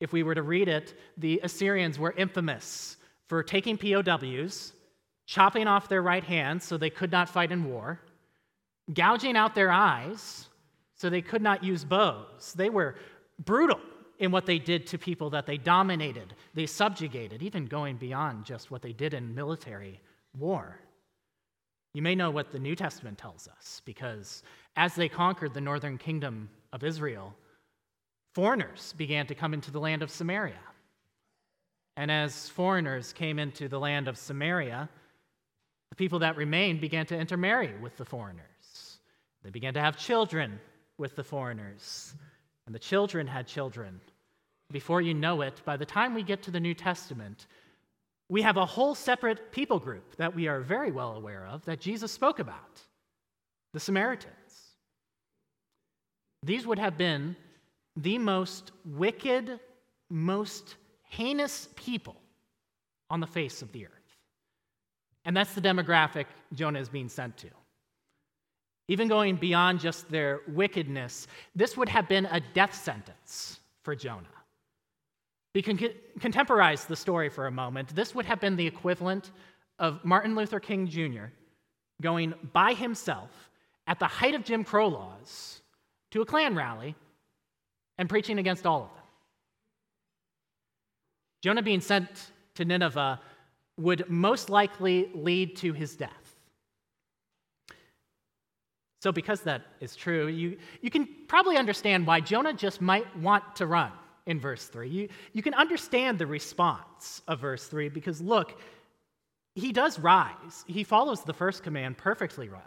If 0.00 0.12
we 0.12 0.24
were 0.24 0.34
to 0.34 0.42
read 0.42 0.68
it, 0.68 0.98
the 1.16 1.40
Assyrians 1.42 1.98
were 1.98 2.12
infamous 2.12 2.96
for 3.28 3.42
taking 3.42 3.78
POWs, 3.78 4.72
chopping 5.26 5.68
off 5.68 5.88
their 5.88 6.02
right 6.02 6.24
hands 6.24 6.64
so 6.64 6.76
they 6.76 6.90
could 6.90 7.12
not 7.12 7.28
fight 7.28 7.52
in 7.52 7.64
war, 7.64 8.00
gouging 8.92 9.36
out 9.36 9.54
their 9.54 9.70
eyes 9.70 10.48
so 11.02 11.10
they 11.10 11.20
could 11.20 11.42
not 11.42 11.64
use 11.64 11.84
bows. 11.84 12.52
They 12.54 12.70
were 12.70 12.94
brutal 13.44 13.80
in 14.20 14.30
what 14.30 14.46
they 14.46 14.60
did 14.60 14.86
to 14.86 14.98
people 14.98 15.30
that 15.30 15.46
they 15.46 15.56
dominated, 15.58 16.32
they 16.54 16.64
subjugated, 16.64 17.42
even 17.42 17.66
going 17.66 17.96
beyond 17.96 18.44
just 18.44 18.70
what 18.70 18.82
they 18.82 18.92
did 18.92 19.12
in 19.12 19.34
military 19.34 20.00
war. 20.38 20.78
You 21.92 22.02
may 22.02 22.14
know 22.14 22.30
what 22.30 22.52
the 22.52 22.60
New 22.60 22.76
Testament 22.76 23.18
tells 23.18 23.48
us, 23.48 23.82
because 23.84 24.44
as 24.76 24.94
they 24.94 25.08
conquered 25.08 25.54
the 25.54 25.60
northern 25.60 25.98
kingdom 25.98 26.48
of 26.72 26.84
Israel, 26.84 27.34
foreigners 28.32 28.94
began 28.96 29.26
to 29.26 29.34
come 29.34 29.54
into 29.54 29.72
the 29.72 29.80
land 29.80 30.02
of 30.04 30.10
Samaria. 30.10 30.62
And 31.96 32.12
as 32.12 32.48
foreigners 32.48 33.12
came 33.12 33.40
into 33.40 33.68
the 33.68 33.80
land 33.80 34.06
of 34.06 34.16
Samaria, 34.16 34.88
the 35.90 35.96
people 35.96 36.20
that 36.20 36.36
remained 36.36 36.80
began 36.80 37.06
to 37.06 37.18
intermarry 37.18 37.74
with 37.82 37.96
the 37.96 38.04
foreigners. 38.04 38.98
They 39.42 39.50
began 39.50 39.74
to 39.74 39.80
have 39.80 39.96
children 39.96 40.60
with 41.02 41.16
the 41.16 41.24
foreigners, 41.24 42.14
and 42.64 42.74
the 42.74 42.78
children 42.78 43.26
had 43.26 43.44
children. 43.44 44.00
Before 44.70 45.02
you 45.02 45.14
know 45.14 45.40
it, 45.40 45.60
by 45.64 45.76
the 45.76 45.84
time 45.84 46.14
we 46.14 46.22
get 46.22 46.44
to 46.44 46.52
the 46.52 46.60
New 46.60 46.74
Testament, 46.74 47.48
we 48.28 48.40
have 48.42 48.56
a 48.56 48.64
whole 48.64 48.94
separate 48.94 49.50
people 49.50 49.80
group 49.80 50.14
that 50.16 50.32
we 50.32 50.46
are 50.46 50.60
very 50.60 50.92
well 50.92 51.16
aware 51.16 51.44
of 51.44 51.64
that 51.64 51.80
Jesus 51.80 52.12
spoke 52.12 52.38
about 52.38 52.80
the 53.74 53.80
Samaritans. 53.80 54.76
These 56.44 56.68
would 56.68 56.78
have 56.78 56.96
been 56.96 57.34
the 57.96 58.18
most 58.18 58.70
wicked, 58.84 59.58
most 60.08 60.76
heinous 61.02 61.68
people 61.74 62.16
on 63.10 63.18
the 63.18 63.26
face 63.26 63.60
of 63.60 63.72
the 63.72 63.86
earth. 63.86 64.16
And 65.24 65.36
that's 65.36 65.54
the 65.54 65.60
demographic 65.60 66.26
Jonah 66.54 66.78
is 66.78 66.88
being 66.88 67.08
sent 67.08 67.36
to. 67.38 67.48
Even 68.88 69.08
going 69.08 69.36
beyond 69.36 69.80
just 69.80 70.10
their 70.10 70.40
wickedness, 70.48 71.28
this 71.54 71.76
would 71.76 71.88
have 71.88 72.08
been 72.08 72.26
a 72.26 72.40
death 72.52 72.74
sentence 72.74 73.60
for 73.82 73.94
Jonah. 73.94 74.26
We 75.54 75.62
can 75.62 75.78
contemporize 76.18 76.86
the 76.86 76.96
story 76.96 77.28
for 77.28 77.46
a 77.46 77.50
moment. 77.50 77.94
This 77.94 78.14
would 78.14 78.26
have 78.26 78.40
been 78.40 78.56
the 78.56 78.66
equivalent 78.66 79.30
of 79.78 80.04
Martin 80.04 80.34
Luther 80.34 80.60
King 80.60 80.88
Jr. 80.88 81.26
going 82.00 82.34
by 82.52 82.72
himself 82.74 83.50
at 83.86 83.98
the 83.98 84.06
height 84.06 84.34
of 84.34 84.44
Jim 84.44 84.64
Crow 84.64 84.88
laws 84.88 85.60
to 86.10 86.22
a 86.22 86.26
Klan 86.26 86.54
rally 86.54 86.94
and 87.98 88.08
preaching 88.08 88.38
against 88.38 88.66
all 88.66 88.84
of 88.84 88.94
them. 88.94 89.04
Jonah 91.42 91.62
being 91.62 91.80
sent 91.80 92.30
to 92.54 92.64
Nineveh 92.64 93.20
would 93.76 94.08
most 94.08 94.48
likely 94.48 95.10
lead 95.14 95.56
to 95.56 95.72
his 95.72 95.96
death. 95.96 96.21
So, 99.02 99.10
because 99.10 99.40
that 99.40 99.62
is 99.80 99.96
true, 99.96 100.28
you, 100.28 100.56
you 100.80 100.88
can 100.88 101.08
probably 101.26 101.56
understand 101.56 102.06
why 102.06 102.20
Jonah 102.20 102.52
just 102.52 102.80
might 102.80 103.16
want 103.16 103.56
to 103.56 103.66
run 103.66 103.90
in 104.26 104.38
verse 104.38 104.66
3. 104.66 104.88
You, 104.88 105.08
you 105.32 105.42
can 105.42 105.54
understand 105.54 106.20
the 106.20 106.26
response 106.28 107.20
of 107.26 107.40
verse 107.40 107.66
3 107.66 107.88
because 107.88 108.20
look, 108.20 108.60
he 109.56 109.72
does 109.72 109.98
rise. 109.98 110.64
He 110.68 110.84
follows 110.84 111.24
the 111.24 111.32
first 111.32 111.64
command 111.64 111.98
perfectly 111.98 112.48
well. 112.48 112.62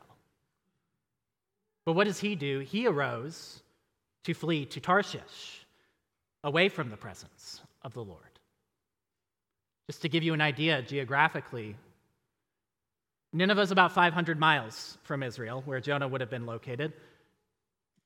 But 1.86 1.94
what 1.94 2.04
does 2.04 2.20
he 2.20 2.36
do? 2.36 2.60
He 2.60 2.86
arose 2.86 3.62
to 4.26 4.34
flee 4.34 4.66
to 4.66 4.82
Tarshish, 4.82 5.66
away 6.44 6.68
from 6.68 6.90
the 6.90 6.98
presence 6.98 7.62
of 7.82 7.94
the 7.94 8.04
Lord. 8.04 8.20
Just 9.88 10.02
to 10.02 10.10
give 10.10 10.22
you 10.22 10.34
an 10.34 10.42
idea 10.42 10.82
geographically, 10.82 11.78
Nineveh 13.36 13.64
is 13.64 13.72
about 13.72 13.92
500 13.92 14.40
miles 14.40 14.98
from 15.04 15.22
Israel, 15.22 15.62
where 15.66 15.82
Jonah 15.82 16.08
would 16.08 16.22
have 16.22 16.30
been 16.30 16.46
located. 16.46 16.94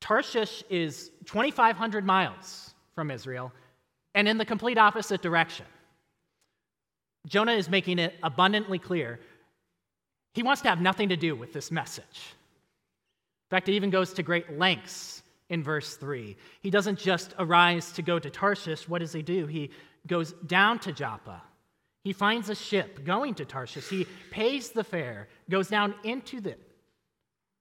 Tarshish 0.01 0.63
is 0.71 1.11
2,500 1.25 2.03
miles 2.03 2.73
from 2.95 3.11
Israel, 3.11 3.51
and 4.15 4.27
in 4.27 4.39
the 4.39 4.45
complete 4.45 4.79
opposite 4.79 5.21
direction. 5.21 5.67
Jonah 7.27 7.51
is 7.51 7.69
making 7.69 7.99
it 7.99 8.15
abundantly 8.23 8.79
clear 8.79 9.19
he 10.33 10.41
wants 10.41 10.63
to 10.63 10.69
have 10.69 10.81
nothing 10.81 11.09
to 11.09 11.17
do 11.17 11.35
with 11.35 11.53
this 11.53 11.69
message. 11.69 12.03
In 12.05 13.51
fact, 13.51 13.69
it 13.69 13.73
even 13.73 13.91
goes 13.91 14.13
to 14.13 14.23
great 14.23 14.57
lengths 14.57 15.21
in 15.49 15.61
verse 15.61 15.95
3. 15.95 16.37
He 16.61 16.71
doesn't 16.71 16.97
just 16.97 17.35
arise 17.37 17.91
to 17.93 18.01
go 18.01 18.17
to 18.17 18.29
Tarshish. 18.31 18.89
What 18.89 18.99
does 18.99 19.13
he 19.13 19.21
do? 19.21 19.45
He 19.45 19.69
goes 20.07 20.33
down 20.47 20.79
to 20.79 20.91
Joppa 20.91 21.41
he 22.03 22.13
finds 22.13 22.49
a 22.49 22.55
ship 22.55 23.03
going 23.03 23.35
to 23.35 23.45
Tarshish. 23.45 23.89
He 23.89 24.07
pays 24.31 24.69
the 24.69 24.83
fare, 24.83 25.27
goes 25.49 25.67
down 25.67 25.95
into 26.03 26.39
the 26.39 26.55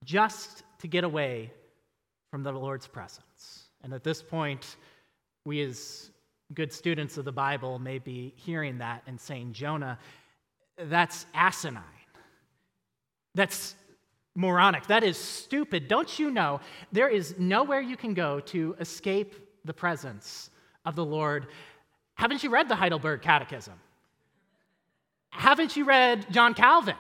just 0.04 0.62
to 0.78 0.88
get 0.88 1.04
away 1.04 1.52
from 2.30 2.42
the 2.42 2.52
Lord's 2.52 2.86
presence. 2.86 3.64
And 3.82 3.92
at 3.92 4.04
this 4.04 4.22
point, 4.22 4.76
we 5.44 5.62
as 5.62 6.10
good 6.54 6.72
students 6.72 7.18
of 7.18 7.24
the 7.24 7.32
Bible 7.32 7.78
may 7.78 7.98
be 7.98 8.32
hearing 8.36 8.78
that 8.78 9.02
and 9.06 9.20
saying, 9.20 9.52
Jonah, 9.52 9.98
that's 10.76 11.26
asinine. 11.34 11.82
That's 13.34 13.74
moronic. 14.34 14.86
That 14.86 15.02
is 15.02 15.16
stupid. 15.16 15.88
Don't 15.88 16.18
you 16.18 16.30
know 16.30 16.60
there 16.92 17.08
is 17.08 17.34
nowhere 17.38 17.80
you 17.80 17.96
can 17.96 18.14
go 18.14 18.40
to 18.40 18.76
escape 18.78 19.34
the 19.64 19.74
presence 19.74 20.50
of 20.84 20.94
the 20.94 21.04
Lord? 21.04 21.48
Haven't 22.14 22.42
you 22.42 22.50
read 22.50 22.68
the 22.68 22.76
Heidelberg 22.76 23.20
Catechism? 23.20 23.74
Haven't 25.30 25.76
you 25.76 25.84
read 25.84 26.26
John 26.30 26.54
Calvin? 26.54 26.96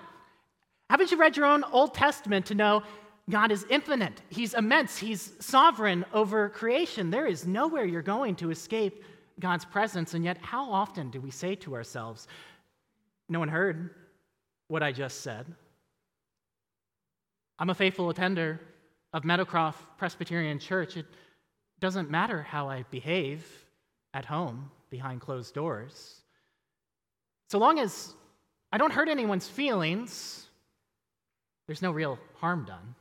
Haven't 0.90 1.10
you 1.10 1.18
read 1.18 1.36
your 1.36 1.46
own 1.46 1.64
Old 1.64 1.94
Testament 1.94 2.46
to 2.46 2.54
know 2.54 2.82
God 3.28 3.52
is 3.52 3.66
infinite? 3.68 4.22
He's 4.30 4.54
immense. 4.54 4.96
He's 4.96 5.32
sovereign 5.38 6.04
over 6.12 6.48
creation. 6.48 7.10
There 7.10 7.26
is 7.26 7.46
nowhere 7.46 7.84
you're 7.84 8.02
going 8.02 8.36
to 8.36 8.50
escape 8.50 9.04
God's 9.38 9.64
presence. 9.64 10.14
And 10.14 10.24
yet, 10.24 10.38
how 10.38 10.70
often 10.70 11.10
do 11.10 11.20
we 11.20 11.30
say 11.30 11.54
to 11.56 11.74
ourselves, 11.74 12.26
No 13.28 13.38
one 13.38 13.48
heard 13.48 13.90
what 14.68 14.82
I 14.82 14.92
just 14.92 15.20
said? 15.20 15.46
I'm 17.58 17.70
a 17.70 17.74
faithful 17.74 18.08
attender 18.08 18.60
of 19.12 19.24
Meadowcroft 19.24 19.82
Presbyterian 19.98 20.58
Church. 20.58 20.96
It 20.96 21.06
doesn't 21.80 22.10
matter 22.10 22.42
how 22.42 22.68
I 22.68 22.84
behave 22.90 23.44
at 24.14 24.24
home 24.24 24.70
behind 24.90 25.20
closed 25.20 25.54
doors. 25.54 26.17
So 27.48 27.58
long 27.58 27.78
as 27.78 28.14
I 28.72 28.78
don't 28.78 28.92
hurt 28.92 29.08
anyone's 29.08 29.48
feelings, 29.48 30.46
there's 31.66 31.82
no 31.82 31.90
real 31.90 32.18
harm 32.36 32.64
done. 32.66 32.94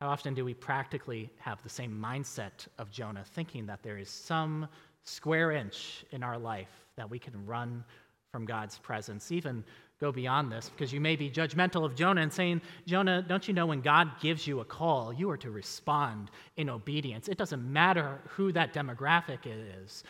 How 0.00 0.08
often 0.08 0.34
do 0.34 0.44
we 0.44 0.54
practically 0.54 1.28
have 1.38 1.62
the 1.62 1.68
same 1.68 1.92
mindset 1.92 2.66
of 2.78 2.90
Jonah, 2.90 3.24
thinking 3.34 3.66
that 3.66 3.82
there 3.82 3.98
is 3.98 4.08
some 4.08 4.68
square 5.02 5.52
inch 5.52 6.04
in 6.12 6.22
our 6.22 6.38
life 6.38 6.86
that 6.96 7.10
we 7.10 7.18
can 7.18 7.44
run 7.46 7.84
from 8.32 8.44
God's 8.44 8.78
presence, 8.78 9.32
even 9.32 9.64
go 10.00 10.12
beyond 10.12 10.52
this, 10.52 10.68
because 10.68 10.92
you 10.92 11.00
may 11.00 11.16
be 11.16 11.28
judgmental 11.28 11.84
of 11.84 11.96
Jonah 11.96 12.20
and 12.20 12.32
saying, 12.32 12.60
Jonah, 12.86 13.22
don't 13.26 13.48
you 13.48 13.54
know 13.54 13.66
when 13.66 13.80
God 13.80 14.12
gives 14.20 14.46
you 14.46 14.60
a 14.60 14.64
call, 14.64 15.12
you 15.12 15.28
are 15.30 15.36
to 15.38 15.50
respond 15.50 16.30
in 16.56 16.70
obedience? 16.70 17.26
It 17.28 17.36
doesn't 17.36 17.62
matter 17.72 18.20
who 18.28 18.52
that 18.52 18.72
demographic 18.72 19.40
is, 19.44 20.04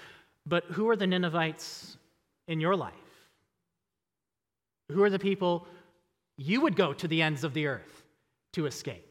but 0.47 0.64
who 0.64 0.88
are 0.88 0.97
the 0.97 1.07
Ninevites 1.07 1.97
in 2.49 2.59
your 2.61 2.75
life? 2.75 2.95
Who 4.90 5.02
are 5.05 5.11
the 5.11 5.19
people 5.19 5.67
you 6.37 6.62
would 6.62 6.75
go 6.75 6.93
to 6.95 7.07
the 7.07 7.23
ends 7.23 7.45
of 7.45 7.55
the 7.55 7.67
earth 7.67 8.02
to 8.55 8.67
escape? 8.67 9.05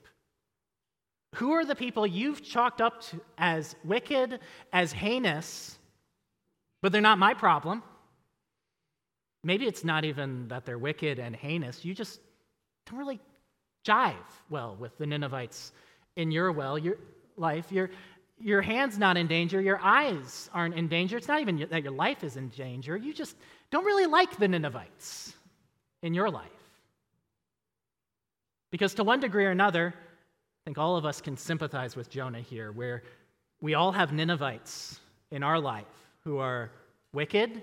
Who 1.36 1.52
are 1.52 1.66
the 1.66 1.76
people 1.76 2.06
you've 2.06 2.44
chalked 2.44 2.82
up 2.82 3.04
as 3.38 3.76
wicked, 3.84 4.40
as 4.74 4.92
heinous, 4.92 5.78
but 6.82 6.92
they're 6.92 7.02
not 7.02 7.20
my 7.20 7.34
problem? 7.34 7.84
Maybe 9.44 9.68
it's 9.68 9.84
not 9.84 10.04
even 10.04 10.48
that 10.48 10.66
they're 10.66 10.80
wicked 10.80 11.20
and 11.20 11.36
heinous. 11.36 11.86
You 11.86 11.94
just 11.94 12.20
don't 12.88 13.00
really 13.00 13.20
jive 13.86 14.14
well 14.50 14.76
with 14.80 14.98
the 14.98 15.06
Ninevites 15.06 15.72
in 16.16 16.32
your 16.32 16.52
well, 16.52 16.78
your 16.78 16.98
life. 17.36 17.72
You're, 17.72 17.92
your 18.40 18.62
hand's 18.62 18.98
not 18.98 19.18
in 19.18 19.28
danger, 19.28 19.60
your 19.62 19.80
eyes 19.82 20.50
aren't 20.54 20.76
in 20.76 20.88
danger. 20.88 21.18
It's 21.18 21.28
not 21.28 21.42
even 21.42 21.68
that 21.70 21.84
your 21.84 21.92
life 21.92 22.24
is 22.24 22.38
in 22.38 22.50
danger. 22.50 22.96
You 22.96 23.14
just 23.14 23.36
don't 23.72 23.86
really 23.86 24.06
like 24.06 24.38
the 24.38 24.48
Ninevites 24.48 25.34
in 26.04 26.14
your 26.14 26.30
life. 26.30 26.52
Because 28.72 28.94
to 28.96 29.04
one 29.04 29.20
degree 29.20 29.46
or 29.46 29.52
another, 29.52 29.94
I 29.98 30.62
think 30.66 30.78
all 30.78 30.98
of 30.98 31.06
us 31.06 31.22
can 31.22 31.38
sympathize 31.38 31.96
with 31.96 32.10
Jonah 32.10 32.42
here, 32.42 32.72
where 32.72 33.04
we 33.62 33.74
all 33.74 33.92
have 33.92 34.14
Ninevites 34.14 35.00
in 35.32 35.42
our 35.42 35.60
life 35.60 35.86
who 36.24 36.38
are 36.38 36.72
wicked, 37.14 37.62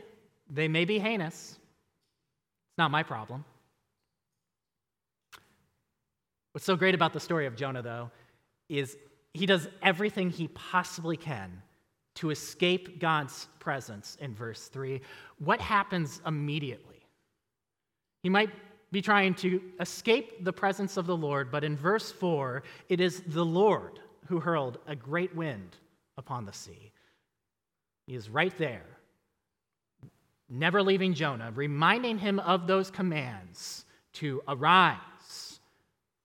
they 0.50 0.68
may 0.68 0.84
be 0.84 0.98
heinous. 0.98 1.50
It's 1.52 2.78
not 2.78 2.90
my 2.90 3.02
problem. 3.02 3.44
What's 6.52 6.64
so 6.64 6.76
great 6.76 6.94
about 6.94 7.12
the 7.12 7.20
story 7.20 7.46
of 7.46 7.56
Jonah, 7.56 7.82
though, 7.82 8.10
is 8.68 8.96
he 9.34 9.46
does 9.46 9.68
everything 9.82 10.30
he 10.30 10.48
possibly 10.48 11.16
can 11.16 11.60
to 12.14 12.30
escape 12.30 13.00
God's 13.00 13.48
presence 13.58 14.16
in 14.20 14.34
verse 14.34 14.68
3. 14.68 15.00
What 15.38 15.60
happens 15.60 16.20
immediately? 16.24 17.04
He 18.22 18.28
might 18.28 18.50
be 18.92 19.02
trying 19.02 19.34
to 19.34 19.60
escape 19.80 20.44
the 20.44 20.52
presence 20.52 20.96
of 20.96 21.06
the 21.06 21.16
Lord, 21.16 21.50
but 21.50 21.64
in 21.64 21.76
verse 21.76 22.12
4, 22.12 22.62
it 22.88 23.00
is 23.00 23.22
the 23.26 23.44
Lord 23.44 23.98
who 24.28 24.38
hurled 24.38 24.78
a 24.86 24.94
great 24.94 25.34
wind 25.34 25.76
upon 26.16 26.46
the 26.46 26.52
sea. 26.52 26.92
He 28.06 28.14
is 28.14 28.30
right 28.30 28.56
there, 28.56 28.86
never 30.48 30.80
leaving 30.80 31.12
Jonah, 31.12 31.50
reminding 31.52 32.18
him 32.18 32.38
of 32.38 32.68
those 32.68 32.90
commands 32.90 33.84
to 34.14 34.42
arise, 34.46 35.58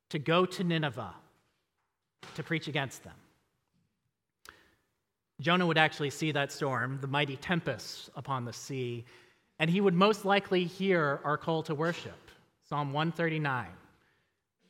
to 0.10 0.20
go 0.20 0.46
to 0.46 0.64
Nineveh, 0.64 1.16
to 2.36 2.44
preach 2.44 2.68
against 2.68 3.04
them. 3.04 3.14
Jonah 5.42 5.66
would 5.66 5.78
actually 5.78 6.10
see 6.10 6.32
that 6.34 6.52
storm, 6.52 6.98
the 7.02 7.08
mighty 7.08 7.38
tempest 7.38 8.10
upon 8.16 8.44
the 8.44 8.54
sea, 8.54 9.06
and 9.60 9.70
he 9.70 9.82
would 9.82 9.94
most 9.94 10.26
likely 10.26 10.66
hear 10.66 11.22
our 11.24 11.38
call 11.38 11.64
to 11.64 11.76
worship, 11.76 12.32
Psalm 12.68 12.94
139. 12.94 13.68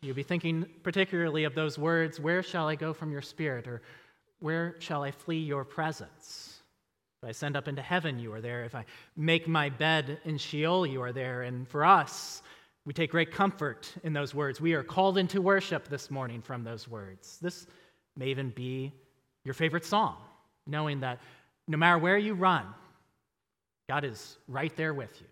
You'll 0.01 0.15
be 0.15 0.23
thinking 0.23 0.65
particularly 0.83 1.43
of 1.43 1.55
those 1.55 1.77
words, 1.77 2.19
Where 2.19 2.41
shall 2.41 2.67
I 2.67 2.75
go 2.75 2.93
from 2.93 3.11
your 3.11 3.21
spirit? 3.21 3.67
or 3.67 3.81
Where 4.39 4.75
shall 4.79 5.03
I 5.03 5.11
flee 5.11 5.39
your 5.39 5.65
presence? 5.65 6.61
If 7.21 7.29
I 7.29 7.31
send 7.33 7.57
up 7.57 7.67
into 7.67 7.81
heaven, 7.81 8.17
you 8.17 8.31
are 8.33 8.39
there. 8.39 8.63
If 8.63 8.75
I 8.75 8.85
make 9.17 9.47
my 9.47 9.69
bed 9.69 10.19
in 10.23 10.37
Sheol, 10.37 10.87
you 10.87 11.01
are 11.01 11.11
there. 11.11 11.41
And 11.41 11.67
for 11.67 11.83
us, 11.83 12.41
we 12.85 12.93
take 12.93 13.11
great 13.11 13.31
comfort 13.31 13.93
in 14.03 14.13
those 14.13 14.33
words. 14.33 14.59
We 14.59 14.73
are 14.73 14.83
called 14.83 15.17
into 15.17 15.41
worship 15.41 15.87
this 15.87 16.09
morning 16.09 16.41
from 16.41 16.63
those 16.63 16.87
words. 16.87 17.37
This 17.41 17.67
may 18.15 18.27
even 18.27 18.49
be 18.49 18.93
your 19.43 19.53
favorite 19.53 19.85
song, 19.85 20.17
knowing 20.65 20.99
that 21.01 21.19
no 21.67 21.77
matter 21.77 21.97
where 21.97 22.17
you 22.17 22.33
run, 22.33 22.65
God 23.87 24.03
is 24.03 24.37
right 24.47 24.75
there 24.75 24.93
with 24.93 25.21
you, 25.21 25.27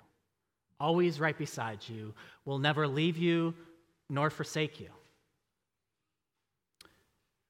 always 0.80 1.20
right 1.20 1.38
beside 1.38 1.80
you, 1.88 2.13
will 2.46 2.60
never 2.60 2.88
leave 2.88 3.18
you 3.18 3.54
nor 4.10 4.30
forsake 4.30 4.80
you. 4.80 4.89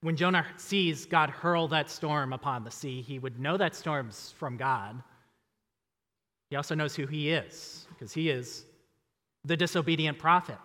When 0.02 0.16
Jonah 0.16 0.46
sees 0.58 1.06
God 1.06 1.30
hurl 1.30 1.68
that 1.70 1.90
storm 1.90 2.32
upon 2.32 2.64
the 2.64 2.72
sea, 2.72 3.02
he 3.02 3.20
would 3.20 3.40
know 3.40 3.58
that 3.58 3.76
storm's 3.76 4.34
from 4.38 4.56
God. 4.56 5.02
He 6.50 6.56
also 6.56 6.76
knows 6.76 6.96
who 6.96 7.08
he 7.08 7.32
is, 7.32 7.88
because 7.90 8.14
he 8.14 8.30
is 8.30 8.67
the 9.48 9.58
disobedient 9.58 10.20
prophet. 10.20 10.58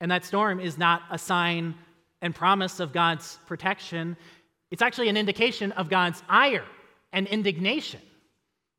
And 0.00 0.10
that 0.10 0.24
storm 0.24 0.60
is 0.60 0.78
not 0.78 1.02
a 1.10 1.18
sign 1.18 1.74
and 2.22 2.34
promise 2.34 2.80
of 2.80 2.92
God's 2.92 3.38
protection, 3.46 4.16
it's 4.70 4.82
actually 4.82 5.08
an 5.08 5.16
indication 5.16 5.72
of 5.72 5.88
God's 5.88 6.22
ire 6.28 6.64
and 7.12 7.26
indignation. 7.26 8.00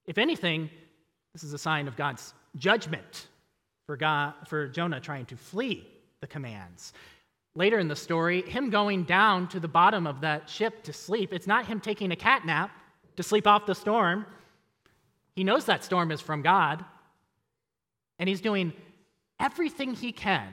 If 0.06 0.18
anything, 0.18 0.70
this 1.34 1.44
is 1.44 1.54
a 1.54 1.58
sign 1.58 1.88
of 1.88 1.96
God's 1.96 2.34
judgment 2.56 3.28
for, 3.86 3.96
God, 3.96 4.34
for 4.48 4.68
Jonah 4.68 5.00
trying 5.00 5.26
to 5.28 5.38
flee 5.38 5.88
the 6.20 6.28
commands. 6.28 6.94
Later 7.56 7.80
in 7.80 7.88
the 7.88 7.96
story, 7.96 8.42
him 8.42 8.70
going 8.70 9.04
down 9.04 9.48
to 9.50 9.60
the 9.60 9.68
bottom 9.68 10.06
of 10.08 10.22
that 10.22 10.50
ship 10.50 10.84
to 10.84 10.94
sleep, 10.94 11.34
it's 11.34 11.48
not 11.48 11.66
him 11.66 11.80
taking 11.80 12.12
a 12.12 12.16
cat 12.16 12.46
nap 12.46 12.72
to 13.16 13.24
sleep 13.24 13.48
off 13.48 13.66
the 13.66 13.76
storm. 13.76 14.26
He 15.36 15.44
knows 15.44 15.66
that 15.66 15.84
storm 15.84 16.12
is 16.12 16.22
from 16.22 16.42
God, 16.42 16.84
and 18.20 18.28
he's 18.28 18.42
doing 18.42 18.74
everything 19.40 19.94
he 19.94 20.12
can 20.12 20.48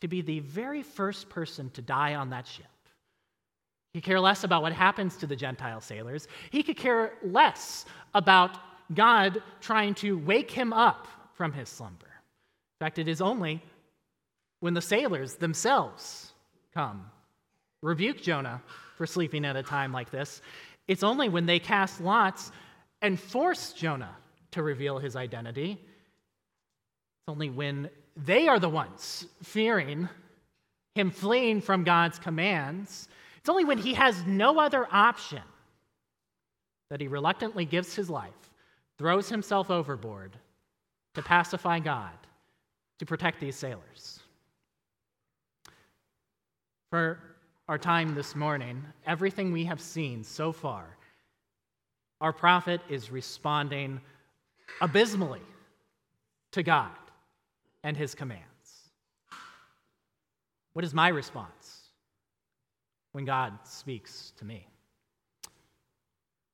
to 0.00 0.08
be 0.08 0.22
the 0.22 0.40
very 0.40 0.82
first 0.82 1.28
person 1.28 1.70
to 1.70 1.82
die 1.82 2.14
on 2.14 2.30
that 2.30 2.46
ship. 2.46 2.66
He 3.92 4.00
care 4.00 4.20
less 4.20 4.44
about 4.44 4.62
what 4.62 4.72
happens 4.72 5.16
to 5.16 5.26
the 5.26 5.36
Gentile 5.36 5.80
sailors. 5.80 6.28
He 6.50 6.62
could 6.62 6.76
care 6.76 7.12
less 7.22 7.84
about 8.14 8.56
God 8.94 9.42
trying 9.60 9.94
to 9.96 10.18
wake 10.18 10.50
him 10.50 10.72
up 10.72 11.06
from 11.34 11.52
his 11.52 11.68
slumber. 11.68 12.06
In 12.06 12.84
fact, 12.84 12.98
it 12.98 13.08
is 13.08 13.20
only 13.20 13.62
when 14.60 14.74
the 14.74 14.80
sailors 14.80 15.34
themselves 15.36 16.32
come, 16.72 17.10
rebuke 17.82 18.20
Jonah 18.20 18.62
for 18.96 19.06
sleeping 19.06 19.44
at 19.44 19.56
a 19.56 19.62
time 19.62 19.92
like 19.92 20.10
this. 20.10 20.40
It's 20.86 21.02
only 21.02 21.28
when 21.28 21.46
they 21.46 21.58
cast 21.58 22.00
lots 22.00 22.52
and 23.02 23.18
force 23.18 23.72
Jonah 23.72 24.16
to 24.52 24.62
reveal 24.62 24.98
his 24.98 25.16
identity. 25.16 25.80
It's 27.20 27.32
only 27.32 27.50
when 27.50 27.90
they 28.16 28.48
are 28.48 28.58
the 28.58 28.68
ones 28.68 29.26
fearing 29.42 30.08
him 30.94 31.10
fleeing 31.10 31.60
from 31.60 31.84
God's 31.84 32.18
commands. 32.18 33.08
It's 33.38 33.48
only 33.48 33.64
when 33.64 33.78
he 33.78 33.94
has 33.94 34.24
no 34.26 34.58
other 34.58 34.86
option 34.90 35.42
that 36.90 37.00
he 37.00 37.08
reluctantly 37.08 37.64
gives 37.64 37.94
his 37.94 38.10
life, 38.10 38.50
throws 38.98 39.28
himself 39.28 39.70
overboard 39.70 40.32
to 41.14 41.22
pacify 41.22 41.78
God, 41.78 42.12
to 42.98 43.06
protect 43.06 43.40
these 43.40 43.56
sailors. 43.56 44.20
For 46.90 47.18
our 47.68 47.78
time 47.78 48.14
this 48.14 48.34
morning, 48.34 48.82
everything 49.06 49.52
we 49.52 49.64
have 49.64 49.80
seen 49.80 50.24
so 50.24 50.50
far, 50.50 50.96
our 52.20 52.32
prophet 52.32 52.80
is 52.88 53.12
responding 53.12 54.00
abysmally 54.80 55.42
to 56.52 56.62
God 56.62 56.90
and 57.84 57.96
his 57.96 58.14
commands. 58.14 58.44
What 60.72 60.84
is 60.84 60.94
my 60.94 61.08
response 61.08 61.80
when 63.12 63.24
God 63.24 63.58
speaks 63.64 64.32
to 64.38 64.44
me? 64.44 64.66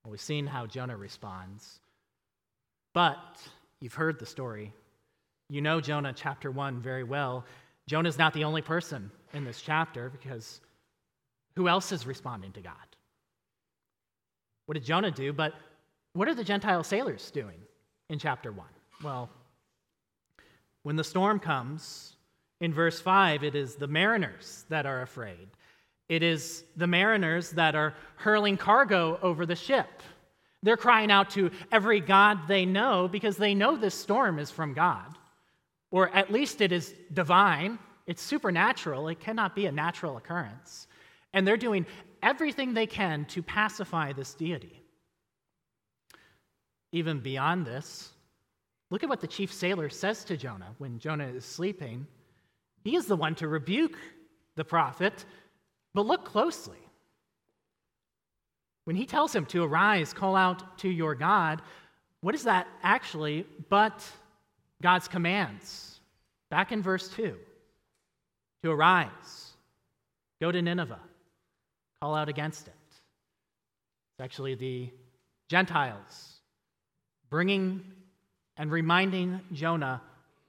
Well, 0.05 0.13
we've 0.13 0.21
seen 0.21 0.47
how 0.47 0.67
Jonah 0.67 0.97
responds, 0.97 1.81
but 2.95 3.41
you've 3.81 3.95
heard 3.95 4.19
the 4.19 4.27
story. 4.27 4.73
You 5.51 5.61
know 5.61 5.81
Jonah 5.81 6.13
chapter 6.15 6.51
1 6.51 6.81
very 6.81 7.05
well. 7.05 7.45
Jonah's 7.89 8.19
not 8.19 8.33
the 8.33 8.45
only 8.45 8.63
person 8.63 9.11
in 9.33 9.45
this 9.45 9.61
chapter 9.61 10.11
because 10.11 10.61
who 11.57 11.69
else 11.69 11.93
is 11.93 12.07
responding 12.07 12.53
to 12.53 12.61
God? 12.61 12.73
What 14.67 14.75
did 14.75 14.85
Jonah 14.85 15.11
do? 15.11 15.33
But 15.33 15.55
what 16.15 16.29
are 16.29 16.35
the 16.35 16.45
Gentile 16.45 16.83
sailors 16.83 17.31
doing 17.31 17.59
in 18.09 18.19
chapter 18.19 18.51
1? 18.53 18.67
Well, 19.03 19.31
when 20.87 20.95
the 20.95 21.03
storm 21.03 21.41
comes, 21.41 22.13
in 22.61 22.73
verse 22.73 23.01
5, 23.01 23.43
it 23.43 23.57
is 23.57 23.75
the 23.75 23.89
mariners 23.89 24.65
that 24.69 24.87
are 24.87 25.03
afraid. 25.03 25.49
It 26.09 26.23
is 26.23 26.63
the 26.77 26.87
mariners 26.87 27.51
that 27.51 27.75
are 27.75 27.93
hurling 28.15 28.57
cargo 28.57 29.19
over 29.21 29.47
the 29.47 29.57
ship. 29.57 29.89
They're 30.63 30.77
crying 30.77 31.11
out 31.11 31.31
to 31.31 31.51
every 31.73 31.99
God 31.99 32.47
they 32.47 32.65
know 32.65 33.09
because 33.09 33.37
they 33.37 33.53
know 33.53 33.77
this 33.77 33.97
storm 33.97 34.39
is 34.39 34.53
from 34.53 34.75
God, 34.75 35.19
or 35.91 36.09
at 36.11 36.31
least 36.31 36.61
it 36.61 36.71
is 36.71 36.95
divine. 37.13 37.81
It's 38.07 38.23
supernatural, 38.23 39.09
it 39.09 39.19
cannot 39.19 39.57
be 39.57 39.67
a 39.67 39.73
natural 39.73 40.17
occurrence. 40.17 40.87
And 41.33 41.45
they're 41.45 41.57
doing 41.57 41.85
everything 42.23 42.75
they 42.75 42.87
can 42.87 43.25
to 43.25 43.43
pacify 43.43 44.13
this 44.13 44.35
deity. 44.35 44.85
Even 46.93 47.19
beyond 47.19 47.67
this, 47.67 48.13
look 48.91 49.03
at 49.03 49.09
what 49.09 49.21
the 49.21 49.27
chief 49.27 49.53
sailor 49.53 49.89
says 49.89 50.25
to 50.25 50.37
Jonah 50.37 50.75
when 50.79 50.99
Jonah 50.99 51.29
is 51.29 51.45
sleeping. 51.45 52.07
He 52.85 52.97
is 52.97 53.07
the 53.07 53.17
one 53.17 53.35
to 53.37 53.49
rebuke 53.49 53.97
the 54.55 54.65
prophet, 54.65 55.25
but 55.95 56.07
look 56.07 56.25
closely. 56.25 56.79
When 58.85 58.97
he 58.97 59.07
tells 59.07 59.35
him 59.35 59.47
to 59.47 59.65
arise, 59.65 60.13
call 60.13 60.37
out 60.37 60.79
to 60.79 60.89
your 60.89 61.15
God, 61.15 61.63
what 62.21 62.35
is 62.35 62.45
that 62.45 62.69
actually 62.83 63.45
but 63.69 64.05
God's 64.81 65.09
commands? 65.09 66.01
Back 66.51 66.71
in 66.71 66.83
verse 66.83 67.09
2 67.09 67.35
to 68.63 68.71
arise, 68.71 69.53
go 70.41 70.53
to 70.53 70.63
Nineveh, 70.63 71.01
call 72.01 72.15
out 72.15 72.29
against 72.29 72.69
it. 72.69 72.75
It's 72.89 74.25
actually 74.25 74.55
the 74.55 74.91
Gentiles 75.49 76.41
bringing 77.29 77.83
and 78.57 78.71
reminding 78.71 79.41
Jonah 79.53 80.01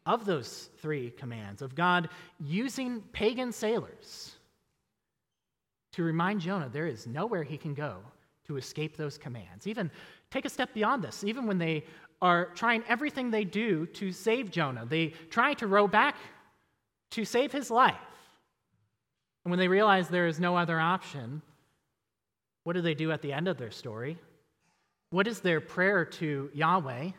of 0.06 0.26
those 0.26 0.70
three 0.82 1.12
commands, 1.12 1.62
of 1.62 1.76
God 1.76 2.10
using 2.40 3.02
pagan 3.12 3.52
sailors 3.52 4.36
to 5.92 6.04
remind 6.04 6.42
Jonah 6.42 6.70
there 6.70 6.88
is 6.88 7.08
nowhere 7.08 7.44
he 7.44 7.58
can 7.58 7.74
go 7.74 7.98
to 8.46 8.56
escape 8.56 8.96
those 8.96 9.18
commands. 9.18 9.68
Even 9.68 9.92
take 10.32 10.46
a 10.46 10.50
step 10.50 10.74
beyond 10.74 11.04
this, 11.04 11.24
even 11.24 11.46
when 11.46 11.58
they 11.58 11.84
are 12.22 12.46
trying 12.56 12.84
everything 12.88 13.30
they 13.30 13.44
do 13.44 13.86
to 13.88 14.12
save 14.12 14.50
Jonah, 14.50 14.86
they 14.86 15.08
try 15.30 15.54
to 15.56 15.68
row 15.68 15.88
back 15.88 16.16
to 17.12 17.26
save 17.26 17.52
his 17.52 17.70
life. 17.70 17.96
And 19.44 19.52
when 19.52 19.60
they 19.60 19.68
realize 19.68 20.08
there 20.08 20.28
is 20.28 20.40
no 20.40 20.58
other 20.58 20.80
option, 20.80 21.42
what 22.64 22.74
do 22.74 22.82
they 22.82 22.96
do 22.96 23.12
at 23.12 23.22
the 23.22 23.34
end 23.34 23.48
of 23.48 23.58
their 23.58 23.72
story? 23.72 24.18
What 25.10 25.28
is 25.28 25.40
their 25.40 25.62
prayer 25.62 26.04
to 26.06 26.50
Yahweh? 26.54 27.12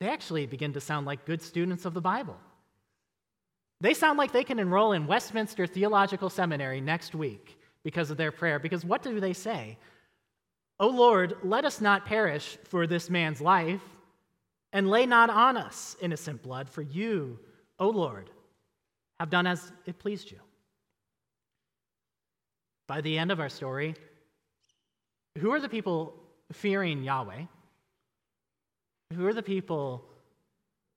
They 0.00 0.08
actually 0.08 0.46
begin 0.46 0.72
to 0.74 0.80
sound 0.80 1.06
like 1.06 1.24
good 1.24 1.42
students 1.42 1.84
of 1.84 1.94
the 1.94 2.00
Bible. 2.00 2.36
They 3.80 3.94
sound 3.94 4.18
like 4.18 4.32
they 4.32 4.44
can 4.44 4.58
enroll 4.58 4.92
in 4.92 5.06
Westminster 5.06 5.66
Theological 5.66 6.30
Seminary 6.30 6.80
next 6.80 7.14
week 7.14 7.58
because 7.84 8.10
of 8.10 8.16
their 8.16 8.32
prayer. 8.32 8.58
Because 8.58 8.84
what 8.84 9.02
do 9.02 9.20
they 9.20 9.32
say? 9.32 9.78
O 10.80 10.88
Lord, 10.88 11.36
let 11.42 11.64
us 11.64 11.80
not 11.80 12.06
perish 12.06 12.58
for 12.64 12.86
this 12.86 13.10
man's 13.10 13.40
life, 13.40 13.82
and 14.72 14.90
lay 14.90 15.06
not 15.06 15.30
on 15.30 15.56
us 15.56 15.96
innocent 16.00 16.42
blood, 16.42 16.68
for 16.68 16.82
you, 16.82 17.38
O 17.78 17.88
Lord, 17.88 18.30
have 19.18 19.30
done 19.30 19.46
as 19.46 19.72
it 19.86 19.98
pleased 19.98 20.30
you. 20.30 20.38
By 22.86 23.00
the 23.00 23.18
end 23.18 23.32
of 23.32 23.40
our 23.40 23.48
story, 23.48 23.94
who 25.38 25.52
are 25.52 25.60
the 25.60 25.68
people 25.68 26.14
fearing 26.52 27.02
Yahweh? 27.02 27.42
Who 29.14 29.26
are 29.26 29.34
the 29.34 29.42
people 29.42 30.04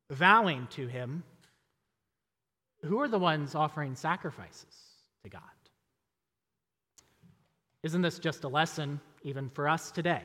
vowing 0.09 0.67
to 0.71 0.87
him? 0.87 1.23
Who 2.83 2.99
are 2.99 3.07
the 3.07 3.19
ones 3.19 3.55
offering 3.55 3.95
sacrifices 3.95 4.65
to 5.23 5.29
God? 5.29 5.41
Isn't 7.83 8.01
this 8.01 8.19
just 8.19 8.43
a 8.43 8.47
lesson, 8.47 8.99
even 9.23 9.49
for 9.49 9.67
us 9.67 9.91
today, 9.91 10.23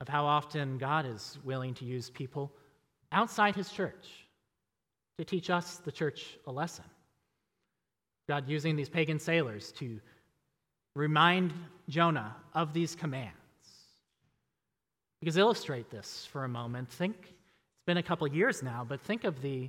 of 0.00 0.08
how 0.08 0.26
often 0.26 0.78
God 0.78 1.06
is 1.06 1.38
willing 1.44 1.74
to 1.74 1.84
use 1.84 2.10
people 2.10 2.52
outside 3.12 3.54
his 3.54 3.70
church 3.70 4.26
to 5.18 5.24
teach 5.24 5.50
us, 5.50 5.76
the 5.76 5.92
church, 5.92 6.38
a 6.46 6.52
lesson? 6.52 6.84
God 8.28 8.48
using 8.48 8.76
these 8.76 8.88
pagan 8.88 9.18
sailors 9.18 9.72
to 9.72 10.00
remind 10.94 11.52
Jonah 11.88 12.36
of 12.54 12.72
these 12.72 12.94
commands. 12.94 13.39
Because 15.20 15.36
illustrate 15.36 15.90
this 15.90 16.26
for 16.30 16.44
a 16.44 16.48
moment. 16.48 16.88
Think, 16.88 17.16
it's 17.20 17.86
been 17.86 17.98
a 17.98 18.02
couple 18.02 18.26
years 18.26 18.62
now, 18.62 18.84
but 18.88 19.00
think 19.00 19.24
of 19.24 19.40
the 19.42 19.68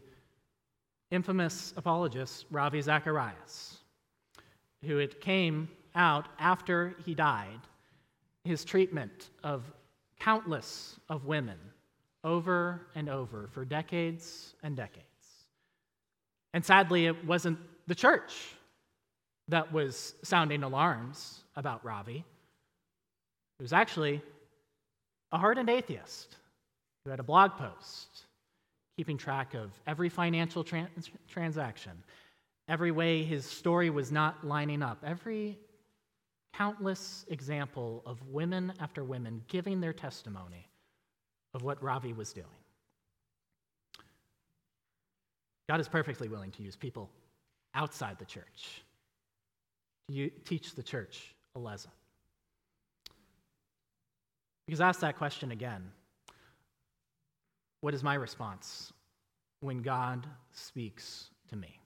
infamous 1.12 1.74
apologist 1.76 2.46
Ravi 2.50 2.82
Zacharias, 2.82 3.78
who 4.84 4.98
it 4.98 5.20
came 5.20 5.70
out 5.94 6.28
after 6.40 6.96
he 7.06 7.14
died, 7.14 7.60
his 8.46 8.64
treatment 8.64 9.30
of 9.44 9.64
countless 10.20 11.00
of 11.10 11.26
women 11.26 11.58
over 12.24 12.88
and 12.96 13.10
over 13.10 13.50
for 13.52 13.66
decades 13.66 14.56
and 14.64 14.76
decades. 14.76 15.06
And 16.54 16.64
sadly, 16.64 17.08
it 17.08 17.26
wasn't 17.26 17.60
the 17.88 17.96
church 17.96 18.34
that 19.48 19.72
was 19.72 20.16
sounding 20.24 20.64
alarms 20.64 21.44
about 21.56 21.84
Ravi. 21.84 22.24
It 23.60 23.62
was 23.62 23.74
actually 23.74 24.22
a 25.32 25.38
hardened 25.38 25.70
atheist 25.70 26.36
who 27.04 27.12
had 27.12 27.20
a 27.20 27.24
blog 27.24 27.52
post 27.58 28.26
keeping 28.98 29.18
track 29.18 29.54
of 29.54 29.72
every 29.88 30.10
financial 30.10 30.64
trans- 30.64 31.10
transaction, 31.28 31.92
every 32.68 32.92
way 32.92 33.24
his 33.24 33.46
story 33.46 33.90
was 33.90 34.12
not 34.12 34.46
lining 34.46 34.84
up, 34.84 35.02
every 35.06 35.58
countless 36.54 37.26
example 37.30 38.04
of 38.06 38.22
women 38.28 38.74
after 38.80 39.04
women 39.04 39.42
giving 39.48 39.80
their 39.80 39.94
testimony 39.94 40.68
of 41.54 41.64
what 41.64 41.82
Ravi 41.82 42.14
was 42.14 42.34
doing. 42.34 42.46
God 45.70 45.80
is 45.80 45.88
perfectly 45.88 46.28
willing 46.28 46.52
to 46.52 46.64
use 46.64 46.76
people 46.76 47.10
outside 47.74 48.20
the 48.20 48.26
church 48.26 48.84
to 50.10 50.30
teach 50.46 50.76
the 50.76 50.84
church 50.84 51.34
a 51.56 51.60
lesson. 51.60 51.92
Because 54.72 54.80
ask 54.80 55.02
that 55.02 55.18
question 55.18 55.52
again. 55.52 55.84
What 57.82 57.94
is 57.94 58.04
my 58.04 58.14
response 58.14 58.94
when 59.60 59.82
God 59.82 60.26
speaks 60.54 61.30
to 61.50 61.58
me? 61.58 61.78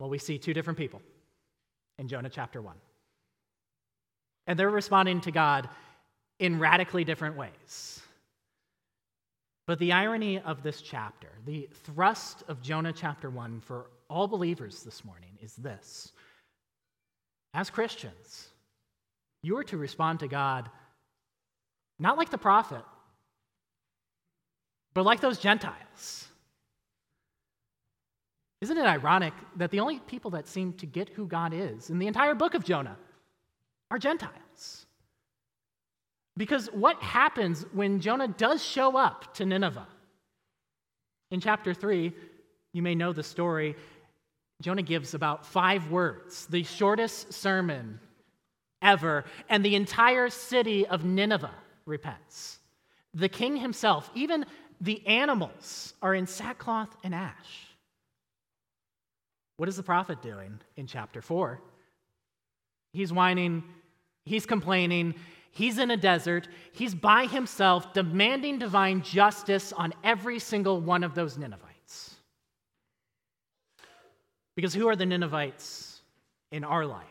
Well, 0.00 0.10
we 0.10 0.18
see 0.18 0.38
two 0.38 0.52
different 0.52 0.80
people 0.80 1.00
in 2.00 2.08
Jonah 2.08 2.28
chapter 2.28 2.60
1. 2.60 2.74
And 4.48 4.58
they're 4.58 4.68
responding 4.68 5.20
to 5.20 5.30
God 5.30 5.68
in 6.40 6.58
radically 6.58 7.04
different 7.04 7.36
ways. 7.36 8.00
But 9.68 9.78
the 9.78 9.92
irony 9.92 10.40
of 10.40 10.64
this 10.64 10.82
chapter, 10.82 11.28
the 11.46 11.68
thrust 11.84 12.42
of 12.48 12.60
Jonah 12.62 12.92
chapter 12.92 13.30
1 13.30 13.60
for 13.60 13.90
all 14.10 14.26
believers 14.26 14.82
this 14.82 15.04
morning 15.04 15.38
is 15.40 15.54
this. 15.54 16.10
As 17.54 17.70
Christians, 17.70 18.48
you 19.42 19.56
are 19.58 19.64
to 19.64 19.76
respond 19.76 20.20
to 20.20 20.28
God 20.28 20.70
not 21.98 22.16
like 22.16 22.30
the 22.30 22.38
prophet, 22.38 22.82
but 24.92 25.04
like 25.04 25.20
those 25.20 25.38
Gentiles. 25.38 26.26
Isn't 28.60 28.76
it 28.76 28.84
ironic 28.84 29.32
that 29.56 29.70
the 29.70 29.80
only 29.80 30.00
people 30.00 30.32
that 30.32 30.48
seem 30.48 30.72
to 30.74 30.86
get 30.86 31.08
who 31.10 31.26
God 31.26 31.52
is 31.54 31.90
in 31.90 31.98
the 31.98 32.06
entire 32.06 32.34
book 32.34 32.54
of 32.54 32.64
Jonah 32.64 32.96
are 33.90 33.98
Gentiles? 33.98 34.86
Because 36.36 36.66
what 36.68 36.96
happens 37.02 37.64
when 37.72 38.00
Jonah 38.00 38.28
does 38.28 38.64
show 38.64 38.96
up 38.96 39.34
to 39.34 39.46
Nineveh? 39.46 39.86
In 41.30 41.40
chapter 41.40 41.74
3, 41.74 42.12
you 42.72 42.82
may 42.82 42.94
know 42.94 43.12
the 43.12 43.22
story. 43.22 43.76
Jonah 44.60 44.82
gives 44.82 45.14
about 45.14 45.46
five 45.46 45.90
words, 45.90 46.46
the 46.46 46.62
shortest 46.62 47.32
sermon 47.32 48.00
ever, 48.82 49.24
and 49.48 49.64
the 49.64 49.74
entire 49.74 50.28
city 50.28 50.86
of 50.86 51.04
Nineveh 51.04 51.54
repents. 51.86 52.58
The 53.14 53.28
king 53.28 53.56
himself, 53.56 54.10
even 54.14 54.44
the 54.80 55.06
animals, 55.06 55.94
are 56.02 56.14
in 56.14 56.26
sackcloth 56.26 56.94
and 57.04 57.14
ash. 57.14 57.68
What 59.56 59.68
is 59.68 59.76
the 59.76 59.82
prophet 59.82 60.20
doing 60.22 60.58
in 60.76 60.86
chapter 60.86 61.22
4? 61.22 61.60
He's 62.92 63.12
whining, 63.12 63.62
he's 64.24 64.44
complaining, 64.44 65.14
he's 65.50 65.78
in 65.78 65.90
a 65.90 65.96
desert, 65.96 66.48
he's 66.72 66.94
by 66.94 67.26
himself 67.26 67.92
demanding 67.94 68.58
divine 68.58 69.02
justice 69.02 69.72
on 69.72 69.92
every 70.02 70.38
single 70.38 70.80
one 70.80 71.04
of 71.04 71.14
those 71.14 71.38
Ninevites. 71.38 72.16
Because 74.54 74.74
who 74.74 74.88
are 74.88 74.96
the 74.96 75.06
Ninevites 75.06 76.00
in 76.50 76.64
our 76.64 76.84
life? 76.84 77.06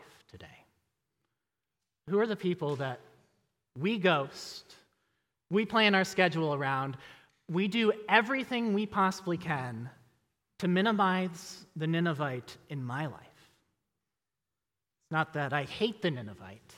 Who 2.12 2.20
are 2.20 2.28
the 2.28 2.36
people 2.36 2.76
that 2.76 3.00
we 3.80 3.98
ghost, 3.98 4.76
we 5.50 5.66
plan 5.66 5.96
our 5.96 6.04
schedule 6.04 6.54
around, 6.54 6.98
we 7.50 7.70
do 7.70 7.94
everything 8.10 8.74
we 8.74 8.86
possibly 8.86 9.38
can 9.38 9.90
to 10.60 10.68
minimize 10.68 11.66
the 11.78 11.88
Ninevite 11.88 12.58
in 12.68 12.84
my 12.84 13.06
life? 13.06 13.16
It's 13.24 15.12
not 15.12 15.32
that 15.36 15.54
I 15.54 15.64
hate 15.64 16.02
the 16.02 16.12
Ninevite, 16.12 16.74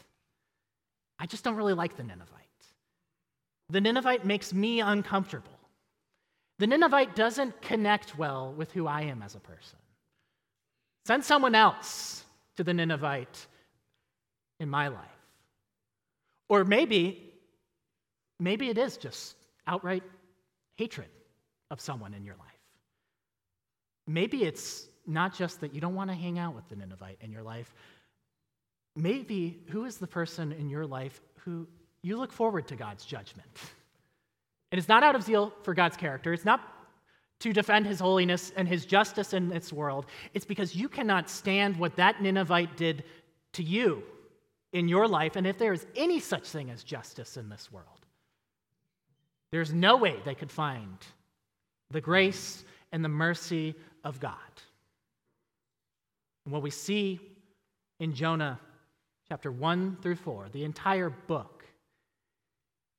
I 1.18 1.26
just 1.26 1.44
don't 1.44 1.56
really 1.56 1.74
like 1.74 1.98
the 1.98 2.04
Ninevite. 2.04 2.30
The 3.72 3.82
Ninevite 3.82 4.26
makes 4.26 4.54
me 4.54 4.82
uncomfortable. 4.82 5.50
The 6.60 6.68
Ninevite 6.68 7.16
doesn't 7.16 7.60
connect 7.60 8.16
well 8.20 8.54
with 8.54 8.72
who 8.72 8.86
I 8.86 9.02
am 9.02 9.24
as 9.24 9.34
a 9.34 9.40
person. 9.40 9.80
Send 11.06 11.26
someone 11.26 11.56
else 11.56 12.24
to 12.58 12.64
the 12.64 12.76
Ninevite 12.76 13.48
in 14.60 14.70
my 14.70 14.90
life. 14.90 15.13
Or 16.54 16.64
maybe, 16.64 17.34
maybe 18.40 18.70
it 18.70 18.78
is 18.78 18.98
just 18.98 19.36
outright 19.66 20.04
hatred 20.76 21.08
of 21.72 21.82
someone 21.82 22.14
in 22.14 22.24
your 22.24 22.36
life. 22.36 22.62
Maybe 24.06 24.44
it's 24.44 24.86
not 25.08 25.34
just 25.34 25.62
that 25.62 25.74
you 25.74 25.82
don't 25.82 25.96
want 25.96 26.12
to 26.12 26.16
hang 26.16 26.38
out 26.38 26.54
with 26.54 26.70
the 26.70 26.76
Ninevite 26.76 27.18
in 27.22 27.32
your 27.32 27.42
life. 27.42 27.74
Maybe 28.96 29.64
who 29.70 29.86
is 29.86 29.98
the 29.98 30.06
person 30.06 30.52
in 30.52 30.70
your 30.70 30.86
life 30.86 31.22
who 31.38 31.68
you 32.04 32.18
look 32.18 32.32
forward 32.32 32.68
to 32.68 32.76
God's 32.76 33.04
judgment? 33.04 33.50
And 34.72 34.78
It 34.78 34.78
is 34.78 34.88
not 34.88 35.02
out 35.02 35.16
of 35.16 35.24
zeal 35.24 35.52
for 35.64 35.74
God's 35.74 35.98
character. 35.98 36.34
It's 36.34 36.46
not 36.46 36.62
to 37.40 37.52
defend 37.52 37.88
his 37.88 38.00
holiness 38.00 38.52
and 38.56 38.68
his 38.68 38.86
justice 38.86 39.34
in 39.34 39.50
this 39.50 39.74
world, 39.74 40.06
it's 40.36 40.46
because 40.46 40.76
you 40.76 40.88
cannot 40.88 41.32
stand 41.32 41.78
what 41.78 41.96
that 41.96 42.22
Ninevite 42.22 42.78
did 42.78 43.06
to 43.54 43.64
you 43.64 44.04
in 44.74 44.88
your 44.88 45.08
life, 45.08 45.36
and 45.36 45.48
if 45.48 45.58
there 45.58 45.72
is 45.72 45.86
any 45.96 46.20
such 46.20 46.48
thing 46.48 46.70
as 46.70 46.84
justice 46.84 47.38
in 47.38 47.48
this 47.48 47.72
world. 47.72 47.88
There's 49.52 49.72
no 49.72 49.98
way 49.98 50.16
they 50.26 50.36
could 50.36 50.52
find 50.52 50.98
the 51.92 52.02
grace 52.02 52.64
and 52.92 53.06
the 53.06 53.10
mercy 53.10 53.76
of 54.04 54.20
God. 54.20 54.36
And 56.46 56.52
what 56.52 56.64
we 56.64 56.72
see 56.72 57.20
in 58.00 58.16
Jonah 58.16 58.60
chapter 59.30 59.52
1 59.52 60.00
through 60.02 60.16
4, 60.16 60.48
the 60.52 60.64
entire 60.64 61.12
book, 61.12 61.64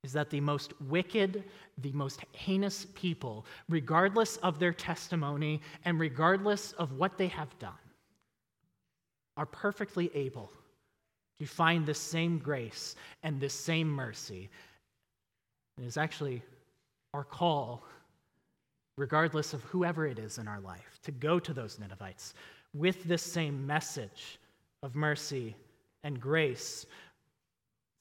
is 0.04 0.12
that 0.12 0.30
the 0.30 0.40
most 0.40 0.80
wicked, 0.82 1.44
the 1.78 1.92
most 1.92 2.20
heinous 2.32 2.87
people, 2.94 3.46
regardless 3.68 4.37
of 4.38 4.58
their 4.58 4.72
testimony 4.72 5.60
and 5.84 5.98
regardless 5.98 6.72
of 6.72 6.92
what 6.92 7.18
they 7.18 7.28
have 7.28 7.58
done, 7.58 7.72
are 9.37 9.46
perfectly 9.46 10.10
able 10.14 10.52
to 11.44 11.50
find 11.50 11.85
the 11.85 11.92
same 11.92 12.38
grace 12.38 12.96
and 13.22 13.38
the 13.38 13.50
same 13.50 13.87
mercy. 13.87 14.48
It 15.76 15.85
is 15.85 15.98
actually 15.98 16.42
our 17.12 17.24
call, 17.24 17.85
regardless 18.96 19.52
of 19.52 19.62
whoever 19.64 20.07
it 20.07 20.18
is 20.18 20.38
in 20.38 20.48
our 20.48 20.61
life, 20.61 20.98
to 21.02 21.12
go 21.12 21.38
to 21.38 21.52
those 21.52 21.78
Ninevites 21.78 22.33
with 22.72 23.04
this 23.04 23.22
same 23.22 23.66
message 23.66 24.38
of 24.83 24.94
mercy 24.94 25.54
and 26.02 26.18
grace. 26.18 26.87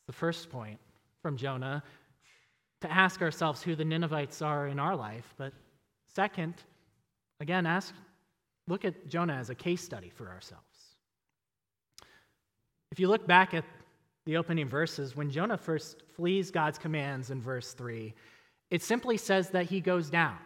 The 0.07 0.13
first 0.13 0.49
point 0.49 0.79
from 1.21 1.35
Jonah 1.35 1.83
to 2.79 2.91
ask 2.91 3.21
ourselves 3.21 3.61
who 3.61 3.75
the 3.75 3.83
Ninevites 3.83 4.41
are 4.41 4.67
in 4.67 4.79
our 4.79 4.95
life, 4.95 5.33
but 5.37 5.51
second, 6.07 6.53
again, 7.41 7.65
ask 7.65 7.93
look 8.69 8.85
at 8.85 9.09
Jonah 9.09 9.33
as 9.33 9.49
a 9.49 9.55
case 9.55 9.83
study 9.83 10.09
for 10.09 10.29
ourselves. 10.29 10.72
If 12.93 12.99
you 12.99 13.07
look 13.07 13.25
back 13.25 13.55
at 13.55 13.65
the 14.27 14.37
opening 14.37 14.67
verses, 14.67 15.15
when 15.15 15.31
Jonah 15.31 15.57
first 15.57 16.03
flees 16.15 16.51
God's 16.51 16.77
commands 16.77 17.31
in 17.31 17.41
verse 17.41 17.73
3, 17.73 18.13
it 18.69 18.83
simply 18.83 19.17
says 19.17 19.49
that 19.49 19.65
he 19.65 19.81
goes 19.81 20.11
down. 20.11 20.37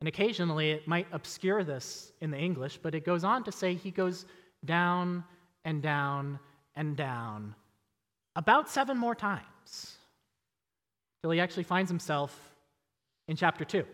And 0.00 0.08
occasionally 0.08 0.72
it 0.72 0.88
might 0.88 1.06
obscure 1.12 1.62
this 1.62 2.10
in 2.20 2.32
the 2.32 2.38
English, 2.38 2.80
but 2.82 2.92
it 2.92 3.04
goes 3.04 3.22
on 3.22 3.44
to 3.44 3.52
say 3.52 3.74
he 3.74 3.92
goes 3.92 4.26
down 4.64 5.22
and 5.64 5.80
down 5.80 6.40
and 6.74 6.96
down 6.96 7.54
about 8.34 8.68
seven 8.68 8.98
more 8.98 9.14
times 9.14 9.98
till 11.22 11.30
he 11.30 11.38
actually 11.38 11.62
finds 11.62 11.88
himself 11.88 12.36
in 13.28 13.36
chapter 13.36 13.64
2. 13.64 13.84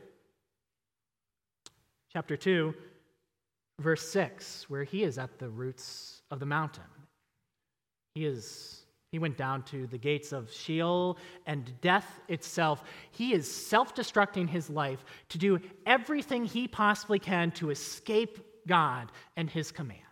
Chapter 2.11 2.39
2, 2.39 2.75
verse 3.81 4.09
6, 4.09 4.71
where 4.71 4.85
he 4.85 5.03
is 5.03 5.19
at 5.19 5.39
the 5.39 5.51
roots 5.51 6.23
of 6.31 6.41
the 6.41 6.47
mountain. 6.47 6.85
He 8.15 8.27
is 8.27 8.83
he 9.13 9.19
went 9.19 9.37
down 9.37 9.63
to 9.65 9.87
the 9.87 9.99
gates 9.99 10.33
of 10.33 10.51
Sheol 10.51 11.19
and 11.47 11.71
death 11.83 12.19
itself. 12.29 12.83
He 13.11 13.35
is 13.35 13.51
self 13.51 13.95
destructing 13.95 14.49
his 14.49 14.71
life 14.71 15.05
to 15.29 15.39
do 15.39 15.61
everything 15.85 16.47
he 16.47 16.67
possibly 16.67 17.19
can 17.19 17.51
to 17.53 17.69
escape 17.69 18.39
God 18.67 19.13
and 19.37 19.51
his 19.51 19.71
commands. 19.71 20.03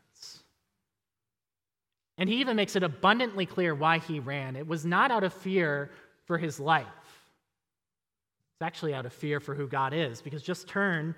And 2.19 2.29
he 2.29 2.37
even 2.37 2.57
makes 2.57 2.77
it 2.77 2.83
abundantly 2.83 3.47
clear 3.47 3.75
why 3.75 3.99
he 3.99 4.21
ran. 4.21 4.55
It 4.55 4.67
was 4.67 4.85
not 4.85 5.11
out 5.11 5.25
of 5.25 5.33
fear 5.33 5.91
for 6.27 6.37
his 6.37 6.61
life, 6.61 6.87
it's 6.87 8.63
actually 8.63 8.93
out 8.93 9.07
of 9.07 9.15
fear 9.15 9.41
for 9.41 9.55
who 9.55 9.67
God 9.67 9.95
is. 9.95 10.21
Because 10.21 10.43
just 10.43 10.69
turn, 10.69 11.15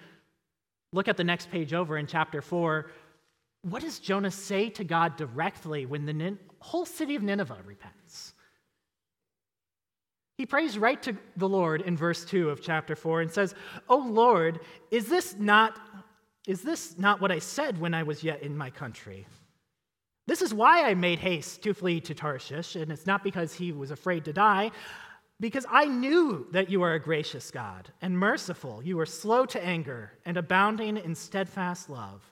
look 0.93 1.09
at 1.09 1.17
the 1.17 1.25
next 1.25 1.51
page 1.51 1.75
over 1.75 1.99
in 1.99 2.07
chapter 2.07 2.41
4. 2.41 2.87
What 3.63 3.83
does 3.83 4.01
Jonah 4.01 4.31
say 4.31 4.71
to 4.71 4.85
God 4.85 5.17
directly 5.17 5.87
when 5.87 6.05
the 6.05 6.37
whole 6.59 6.85
city 6.85 7.15
of 7.15 7.23
Nineveh 7.23 7.63
repents? 7.65 8.35
He 10.37 10.47
prays 10.47 10.77
right 10.77 11.01
to 11.05 11.17
the 11.37 11.49
Lord 11.49 11.83
in 11.83 11.97
verse 11.97 12.25
2 12.25 12.51
of 12.51 12.61
chapter 12.61 12.97
4 12.97 13.21
and 13.21 13.31
says, 13.31 13.55
"Oh 13.89 13.99
Lord, 13.99 14.61
is 14.91 15.07
this 15.07 15.37
not 15.39 15.79
is 16.45 16.63
this 16.63 16.99
not 16.99 17.21
what 17.21 17.31
I 17.31 17.39
said 17.39 17.79
when 17.79 17.95
I 17.95 18.03
was 18.03 18.25
yet 18.25 18.43
in 18.43 18.57
my 18.57 18.69
country? 18.69 19.29
This 20.27 20.43
is 20.43 20.53
why 20.53 20.83
I 20.83 20.95
made 20.95 21.21
haste 21.21 21.63
to 21.63 21.73
flee 21.73 22.01
to 22.01 22.15
Tarshish, 22.15 22.75
and 22.75 22.91
it's 22.91 23.07
not 23.07 23.23
because 23.23 23.55
he 23.55 23.71
was 23.71 23.93
afraid 23.93 24.25
to 24.25 24.33
die, 24.33 24.73
because 25.39 25.65
I 25.71 25.85
knew 25.85 26.49
that 26.51 26.69
you 26.69 26.83
are 26.83 26.95
a 26.95 27.01
gracious 27.01 27.53
God 27.53 27.93
and 28.01 28.19
merciful. 28.19 28.83
You 28.83 28.99
are 28.99 29.07
slow 29.07 29.47
to 29.47 29.65
anger 29.65 30.19
and 30.25 30.37
abounding 30.37 30.97
in 30.97 31.15
steadfast 31.15 31.89
love." 31.89 32.32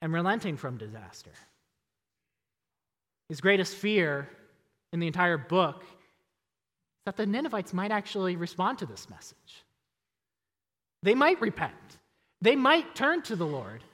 And 0.00 0.12
relenting 0.12 0.56
from 0.56 0.76
disaster. 0.76 1.32
His 3.28 3.40
greatest 3.40 3.74
fear 3.74 4.28
in 4.92 5.00
the 5.00 5.06
entire 5.06 5.38
book 5.38 5.82
is 5.82 7.04
that 7.06 7.16
the 7.16 7.26
Ninevites 7.26 7.72
might 7.72 7.90
actually 7.90 8.36
respond 8.36 8.78
to 8.78 8.86
this 8.86 9.10
message. 9.10 9.64
They 11.02 11.14
might 11.14 11.40
repent, 11.40 11.74
they 12.40 12.56
might 12.56 12.94
turn 12.94 13.22
to 13.22 13.36
the 13.36 13.46
Lord. 13.46 13.84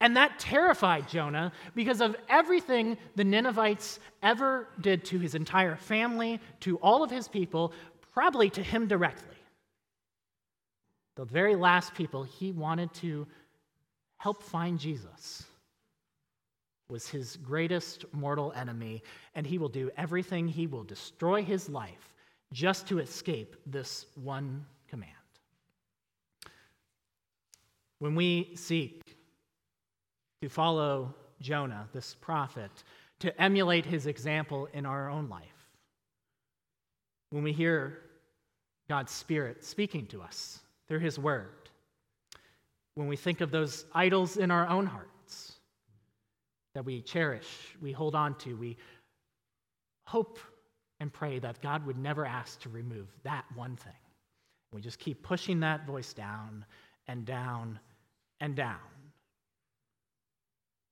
And 0.00 0.16
that 0.16 0.40
terrified 0.40 1.08
Jonah 1.08 1.52
because 1.76 2.00
of 2.00 2.16
everything 2.28 2.98
the 3.14 3.22
Ninevites 3.22 4.00
ever 4.20 4.66
did 4.80 5.04
to 5.04 5.18
his 5.20 5.36
entire 5.36 5.76
family, 5.76 6.40
to 6.58 6.76
all 6.78 7.04
of 7.04 7.10
his 7.12 7.28
people, 7.28 7.72
probably 8.12 8.50
to 8.50 8.62
him 8.64 8.88
directly. 8.88 9.36
The 11.14 11.24
very 11.24 11.54
last 11.54 11.94
people 11.94 12.24
he 12.24 12.50
wanted 12.50 12.92
to 12.94 13.28
help 14.22 14.40
find 14.40 14.78
Jesus 14.78 15.42
was 16.88 17.08
his 17.08 17.36
greatest 17.38 18.04
mortal 18.12 18.52
enemy, 18.52 19.02
and 19.34 19.44
he 19.44 19.58
will 19.58 19.68
do 19.68 19.90
everything, 19.96 20.46
he 20.46 20.68
will 20.68 20.84
destroy 20.84 21.42
his 21.42 21.68
life 21.68 22.14
just 22.52 22.86
to 22.86 23.00
escape 23.00 23.56
this 23.66 24.06
one 24.14 24.64
command. 24.88 25.10
When 27.98 28.14
we 28.14 28.52
seek 28.54 29.02
to 30.40 30.48
follow 30.48 31.12
Jonah, 31.40 31.88
this 31.92 32.14
prophet, 32.14 32.70
to 33.18 33.42
emulate 33.42 33.84
his 33.84 34.06
example 34.06 34.68
in 34.72 34.86
our 34.86 35.10
own 35.10 35.28
life, 35.28 35.66
when 37.30 37.42
we 37.42 37.52
hear 37.52 37.98
God's 38.88 39.10
Spirit 39.10 39.64
speaking 39.64 40.06
to 40.06 40.22
us 40.22 40.60
through 40.86 41.00
his 41.00 41.18
word, 41.18 41.61
when 42.94 43.08
we 43.08 43.16
think 43.16 43.40
of 43.40 43.50
those 43.50 43.86
idols 43.94 44.36
in 44.36 44.50
our 44.50 44.68
own 44.68 44.86
hearts 44.86 45.52
that 46.74 46.84
we 46.84 47.00
cherish, 47.02 47.48
we 47.80 47.92
hold 47.92 48.14
on 48.14 48.34
to, 48.38 48.56
we 48.56 48.76
hope 50.06 50.38
and 51.00 51.12
pray 51.12 51.38
that 51.38 51.60
God 51.62 51.86
would 51.86 51.98
never 51.98 52.24
ask 52.24 52.60
to 52.60 52.68
remove 52.68 53.08
that 53.24 53.44
one 53.54 53.76
thing. 53.76 53.92
We 54.72 54.80
just 54.80 54.98
keep 54.98 55.22
pushing 55.22 55.60
that 55.60 55.86
voice 55.86 56.12
down 56.12 56.64
and 57.08 57.24
down 57.24 57.78
and 58.40 58.54
down. 58.54 58.78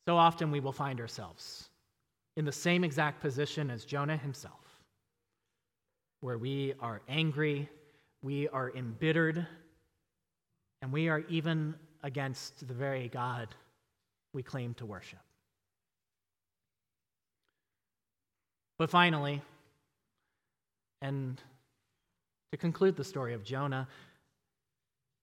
So 0.06 0.16
often 0.16 0.50
we 0.50 0.60
will 0.60 0.72
find 0.72 1.00
ourselves 1.00 1.68
in 2.36 2.44
the 2.44 2.52
same 2.52 2.84
exact 2.84 3.20
position 3.20 3.70
as 3.70 3.84
Jonah 3.84 4.16
himself, 4.16 4.54
where 6.20 6.38
we 6.38 6.74
are 6.80 7.02
angry, 7.08 7.68
we 8.22 8.48
are 8.48 8.72
embittered, 8.74 9.46
and 10.82 10.92
we 10.92 11.08
are 11.08 11.20
even 11.28 11.74
against 12.02 12.66
the 12.66 12.74
very 12.74 13.08
God 13.08 13.48
we 14.32 14.42
claim 14.42 14.74
to 14.74 14.86
worship. 14.86 15.18
But 18.78 18.90
finally, 18.90 19.42
and 21.02 21.40
to 22.52 22.56
conclude 22.56 22.96
the 22.96 23.04
story 23.04 23.34
of 23.34 23.44
Jonah, 23.44 23.86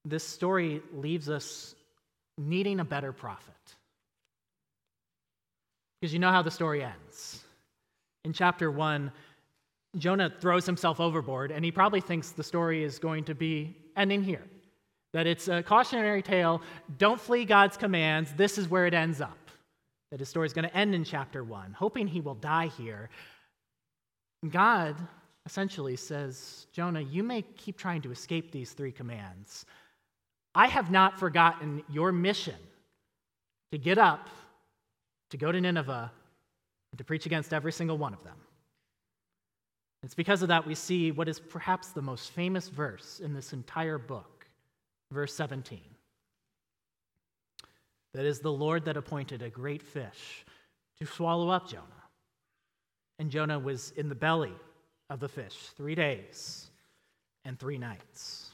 this 0.05 0.23
story 0.23 0.81
leaves 0.93 1.29
us 1.29 1.75
needing 2.37 2.79
a 2.79 2.85
better 2.85 3.11
prophet. 3.11 3.53
Because 5.99 6.13
you 6.13 6.19
know 6.19 6.31
how 6.31 6.43
the 6.43 6.51
story 6.51 6.83
ends. 6.83 7.43
In 8.23 8.33
chapter 8.33 8.69
1, 8.69 9.11
Jonah 9.97 10.31
throws 10.39 10.65
himself 10.65 10.99
overboard, 10.99 11.51
and 11.51 11.65
he 11.65 11.71
probably 11.71 12.01
thinks 12.01 12.31
the 12.31 12.43
story 12.43 12.83
is 12.83 12.99
going 12.99 13.23
to 13.23 13.33
be 13.33 13.75
ending 13.95 14.23
here. 14.23 14.43
That 15.17 15.25
it's 15.25 15.47
a 15.47 15.63
cautionary 15.63 16.21
tale. 16.21 16.61
Don't 16.99 17.19
flee 17.19 17.43
God's 17.43 17.75
commands. 17.75 18.31
This 18.37 18.59
is 18.59 18.69
where 18.69 18.85
it 18.85 18.93
ends 18.93 19.19
up. 19.19 19.49
That 20.11 20.19
his 20.19 20.29
story 20.29 20.45
is 20.45 20.53
going 20.53 20.69
to 20.69 20.77
end 20.77 20.93
in 20.93 21.03
chapter 21.03 21.43
one, 21.43 21.73
hoping 21.73 22.05
he 22.05 22.21
will 22.21 22.35
die 22.35 22.67
here. 22.67 23.09
God 24.47 24.95
essentially 25.47 25.95
says, 25.95 26.67
Jonah, 26.71 27.01
you 27.01 27.23
may 27.23 27.41
keep 27.41 27.79
trying 27.79 28.03
to 28.03 28.11
escape 28.11 28.51
these 28.51 28.73
three 28.73 28.91
commands. 28.91 29.65
I 30.53 30.67
have 30.67 30.91
not 30.91 31.17
forgotten 31.17 31.81
your 31.89 32.11
mission 32.11 32.59
to 33.71 33.79
get 33.79 33.97
up, 33.97 34.29
to 35.31 35.37
go 35.37 35.51
to 35.51 35.59
Nineveh, 35.59 36.11
and 36.91 36.97
to 36.99 37.03
preach 37.03 37.25
against 37.25 37.55
every 37.55 37.71
single 37.71 37.97
one 37.97 38.13
of 38.13 38.23
them. 38.23 38.37
It's 40.03 40.13
because 40.13 40.43
of 40.43 40.49
that 40.49 40.67
we 40.67 40.75
see 40.75 41.09
what 41.11 41.27
is 41.27 41.39
perhaps 41.39 41.87
the 41.89 42.03
most 42.03 42.29
famous 42.33 42.69
verse 42.69 43.19
in 43.19 43.33
this 43.33 43.51
entire 43.51 43.97
book 43.97 44.36
verse 45.11 45.33
17. 45.33 45.79
That 48.13 48.25
is 48.25 48.39
the 48.39 48.51
Lord 48.51 48.85
that 48.85 48.97
appointed 48.97 49.41
a 49.41 49.49
great 49.49 49.81
fish 49.81 50.45
to 50.99 51.05
swallow 51.05 51.49
up 51.49 51.69
Jonah. 51.69 51.83
And 53.19 53.29
Jonah 53.29 53.59
was 53.59 53.91
in 53.91 54.09
the 54.09 54.15
belly 54.15 54.53
of 55.09 55.19
the 55.19 55.29
fish 55.29 55.55
three 55.75 55.95
days 55.95 56.69
and 57.45 57.59
three 57.59 57.77
nights. 57.77 58.51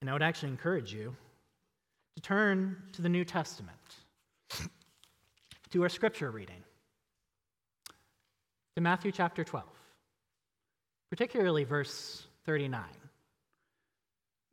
And 0.00 0.08
I 0.08 0.12
would 0.12 0.22
actually 0.22 0.50
encourage 0.50 0.92
you 0.92 1.14
to 2.16 2.22
turn 2.22 2.76
to 2.92 3.02
the 3.02 3.08
New 3.08 3.24
Testament 3.24 3.76
to 5.70 5.82
our 5.82 5.88
scripture 5.88 6.30
reading, 6.30 6.62
to 8.74 8.80
Matthew 8.82 9.12
chapter 9.12 9.44
12, 9.44 9.64
particularly 11.10 11.64
verse 11.64 12.26
39. 12.44 12.82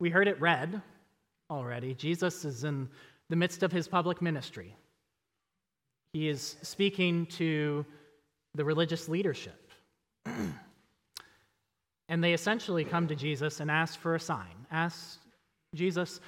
We 0.00 0.10
heard 0.10 0.28
it 0.28 0.40
read 0.40 0.80
already. 1.50 1.94
Jesus 1.94 2.44
is 2.44 2.64
in 2.64 2.88
the 3.28 3.36
midst 3.36 3.62
of 3.62 3.72
his 3.72 3.88
public 3.88 4.22
ministry. 4.22 4.74
He 6.12 6.28
is 6.28 6.56
speaking 6.62 7.26
to 7.26 7.84
the 8.54 8.64
religious 8.64 9.08
leadership. 9.08 9.70
and 12.08 12.24
they 12.24 12.32
essentially 12.32 12.84
come 12.84 13.06
to 13.08 13.14
Jesus 13.14 13.60
and 13.60 13.70
ask 13.70 13.98
for 13.98 14.14
a 14.14 14.20
sign. 14.20 14.66
Ask 14.70 15.20
Jesus, 15.74 16.20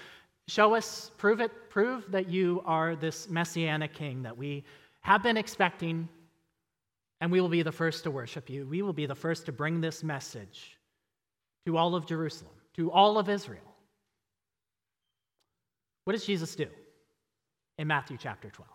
show 0.48 0.74
us, 0.74 1.10
prove 1.16 1.40
it, 1.40 1.70
prove 1.70 2.10
that 2.10 2.28
you 2.28 2.62
are 2.66 2.94
this 2.94 3.28
messianic 3.28 3.94
king 3.94 4.22
that 4.22 4.36
we 4.36 4.64
have 5.00 5.22
been 5.22 5.38
expecting, 5.38 6.08
and 7.20 7.32
we 7.32 7.40
will 7.40 7.48
be 7.48 7.62
the 7.62 7.72
first 7.72 8.04
to 8.04 8.10
worship 8.10 8.50
you. 8.50 8.66
We 8.66 8.82
will 8.82 8.92
be 8.92 9.06
the 9.06 9.14
first 9.14 9.46
to 9.46 9.52
bring 9.52 9.80
this 9.80 10.02
message 10.02 10.76
to 11.66 11.76
all 11.76 11.94
of 11.94 12.06
Jerusalem, 12.06 12.52
to 12.74 12.90
all 12.90 13.18
of 13.18 13.28
Israel. 13.28 13.74
What 16.04 16.12
does 16.12 16.24
Jesus 16.24 16.54
do 16.56 16.66
in 17.78 17.86
Matthew 17.86 18.16
chapter 18.18 18.50
12? 18.50 18.68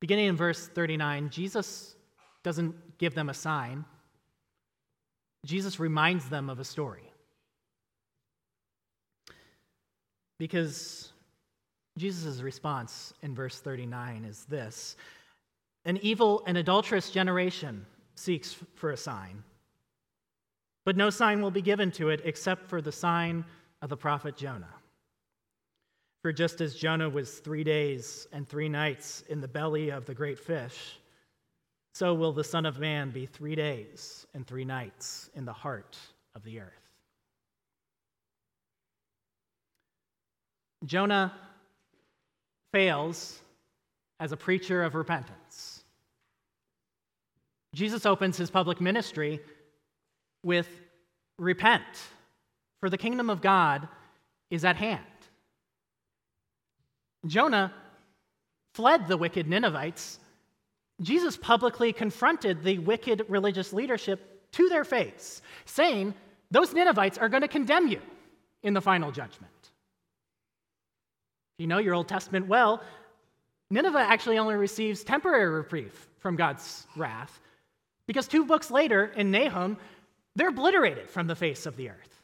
Beginning 0.00 0.26
in 0.26 0.36
verse 0.36 0.66
39, 0.68 1.30
Jesus 1.30 1.94
doesn't 2.42 2.98
give 2.98 3.14
them 3.14 3.28
a 3.28 3.34
sign, 3.34 3.84
Jesus 5.44 5.78
reminds 5.78 6.28
them 6.28 6.50
of 6.50 6.60
a 6.60 6.64
story. 6.64 7.12
Because 10.38 11.12
Jesus' 11.98 12.40
response 12.40 13.12
in 13.22 13.34
verse 13.34 13.60
39 13.60 14.24
is 14.24 14.44
this 14.46 14.96
An 15.84 15.98
evil 15.98 16.42
and 16.46 16.56
adulterous 16.56 17.10
generation 17.10 17.86
seeks 18.14 18.56
for 18.74 18.90
a 18.90 18.96
sign, 18.96 19.44
but 20.84 20.96
no 20.96 21.10
sign 21.10 21.40
will 21.40 21.50
be 21.50 21.62
given 21.62 21.90
to 21.92 22.08
it 22.08 22.20
except 22.24 22.68
for 22.68 22.80
the 22.80 22.92
sign 22.92 23.44
of 23.80 23.88
the 23.88 23.96
prophet 23.96 24.36
Jonah. 24.36 24.74
For 26.22 26.32
just 26.32 26.60
as 26.60 26.74
Jonah 26.74 27.10
was 27.10 27.38
three 27.38 27.64
days 27.64 28.26
and 28.32 28.48
three 28.48 28.68
nights 28.68 29.24
in 29.28 29.40
the 29.40 29.48
belly 29.48 29.90
of 29.90 30.06
the 30.06 30.14
great 30.14 30.38
fish, 30.38 30.98
so 31.94 32.14
will 32.14 32.32
the 32.32 32.44
Son 32.44 32.64
of 32.64 32.78
Man 32.78 33.10
be 33.10 33.26
three 33.26 33.54
days 33.54 34.26
and 34.34 34.46
three 34.46 34.64
nights 34.64 35.30
in 35.34 35.44
the 35.44 35.52
heart 35.52 35.98
of 36.34 36.42
the 36.44 36.60
earth. 36.60 36.68
Jonah 40.84 41.32
fails 42.72 43.40
as 44.18 44.32
a 44.32 44.36
preacher 44.36 44.82
of 44.82 44.94
repentance. 44.94 45.84
Jesus 47.74 48.06
opens 48.06 48.36
his 48.36 48.50
public 48.50 48.80
ministry 48.80 49.40
with 50.42 50.68
repent, 51.38 51.82
for 52.80 52.90
the 52.90 52.98
kingdom 52.98 53.30
of 53.30 53.40
God 53.40 53.88
is 54.50 54.64
at 54.64 54.76
hand. 54.76 55.00
Jonah 57.26 57.72
fled 58.74 59.06
the 59.06 59.16
wicked 59.16 59.48
Ninevites. 59.48 60.18
Jesus 61.00 61.36
publicly 61.36 61.92
confronted 61.92 62.62
the 62.62 62.78
wicked 62.78 63.24
religious 63.28 63.72
leadership 63.72 64.50
to 64.52 64.68
their 64.68 64.84
face, 64.84 65.42
saying, 65.64 66.14
Those 66.50 66.72
Ninevites 66.72 67.18
are 67.18 67.28
going 67.28 67.42
to 67.42 67.48
condemn 67.48 67.88
you 67.88 68.00
in 68.62 68.74
the 68.74 68.80
final 68.80 69.10
judgment. 69.10 69.52
If 69.62 71.60
you 71.60 71.66
know 71.66 71.78
your 71.78 71.94
Old 71.94 72.08
Testament 72.08 72.46
well, 72.46 72.82
Nineveh 73.70 73.98
actually 73.98 74.38
only 74.38 74.54
receives 74.54 75.02
temporary 75.02 75.48
reprieve 75.48 76.08
from 76.18 76.36
God's 76.36 76.86
wrath 76.96 77.40
because 78.06 78.28
two 78.28 78.44
books 78.44 78.70
later 78.70 79.06
in 79.16 79.30
Nahum, 79.30 79.78
they're 80.36 80.48
obliterated 80.48 81.10
from 81.10 81.26
the 81.26 81.36
face 81.36 81.66
of 81.66 81.76
the 81.76 81.90
earth. 81.90 82.22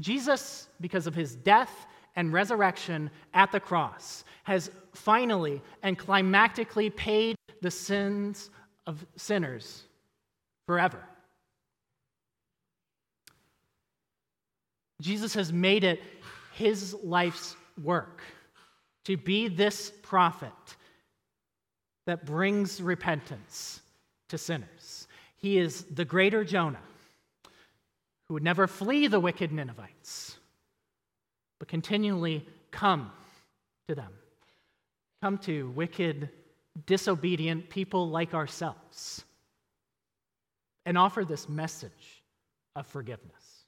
Jesus, 0.00 0.68
because 0.80 1.06
of 1.06 1.14
his 1.14 1.36
death 1.36 1.86
and 2.16 2.32
resurrection 2.32 3.10
at 3.32 3.50
the 3.52 3.60
cross 3.60 4.24
has 4.44 4.70
finally 4.92 5.62
and 5.82 5.98
climactically 5.98 6.94
paid 6.94 7.36
the 7.62 7.70
sins 7.70 8.50
of 8.86 9.04
sinners 9.16 9.84
forever. 10.66 11.02
Jesus 15.00 15.34
has 15.34 15.52
made 15.52 15.84
it 15.84 16.00
his 16.54 16.94
life's 17.02 17.56
work 17.82 18.22
to 19.04 19.16
be 19.16 19.48
this 19.48 19.92
prophet 20.02 20.52
that 22.06 22.24
brings 22.24 22.80
repentance 22.80 23.80
to 24.28 24.38
sinners. 24.38 25.08
He 25.44 25.58
is 25.58 25.84
the 25.90 26.06
greater 26.06 26.42
Jonah 26.42 26.80
who 28.26 28.32
would 28.32 28.42
never 28.42 28.66
flee 28.66 29.08
the 29.08 29.20
wicked 29.20 29.52
Ninevites 29.52 30.38
but 31.58 31.68
continually 31.68 32.48
come 32.70 33.12
to 33.88 33.94
them. 33.94 34.10
Come 35.20 35.36
to 35.40 35.68
wicked, 35.72 36.30
disobedient 36.86 37.68
people 37.68 38.08
like 38.08 38.32
ourselves 38.32 39.22
and 40.86 40.96
offer 40.96 41.26
this 41.26 41.46
message 41.46 42.22
of 42.74 42.86
forgiveness. 42.86 43.66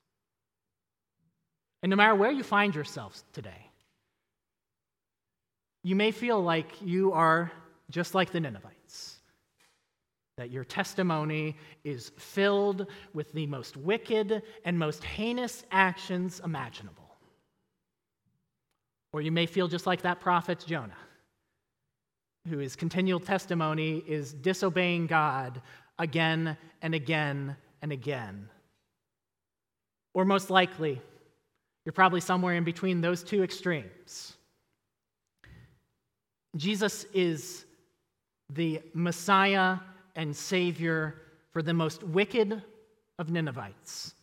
And 1.83 1.91
no 1.91 1.97
matter 1.97 2.15
where 2.15 2.31
you 2.31 2.43
find 2.43 2.75
yourselves 2.75 3.23
today, 3.35 3.71
you 5.85 5.95
may 5.95 6.11
feel 6.11 6.43
like 6.43 6.81
you 6.81 7.13
are 7.13 7.53
just 7.91 8.15
like 8.15 8.31
the 8.31 8.41
Ninevites, 8.41 9.16
that 10.37 10.51
your 10.51 10.65
testimony 10.65 11.57
is 11.83 12.11
filled 12.19 12.87
with 13.15 13.33
the 13.33 13.47
most 13.47 13.77
wicked 13.77 14.43
and 14.65 14.79
most 14.79 15.03
heinous 15.03 15.65
actions 15.71 16.41
imaginable. 16.45 17.17
Or 19.13 19.23
you 19.23 19.33
may 19.33 19.47
feel 19.47 19.67
just 19.67 19.87
like 19.87 20.03
that 20.03 20.21
prophet 20.21 20.63
Jonah, 20.67 20.93
whose 22.49 22.77
continual 22.77 23.21
testimony 23.21 24.05
is 24.07 24.35
disobeying 24.35 25.07
God 25.07 25.63
again 25.99 26.57
and 26.83 26.95
again 26.95 27.57
and 27.81 27.93
again. 27.93 28.51
Or 30.13 30.27
most 30.27 30.51
likely, 30.51 31.01
you're 31.85 31.93
probably 31.93 32.21
somewhere 32.21 32.57
in 32.57 32.65
between 32.65 33.01
those 33.01 33.23
two 33.23 33.43
extremes. 33.43 34.35
Jesus 36.57 37.05
is 37.15 37.65
the 38.51 38.83
Messiah 38.93 39.79
and 40.17 40.35
Savior 40.35 41.23
for 41.53 41.63
the 41.63 41.75
most 41.75 42.03
wicked 42.03 42.63
of 43.19 43.31
Ninevites 43.31 44.15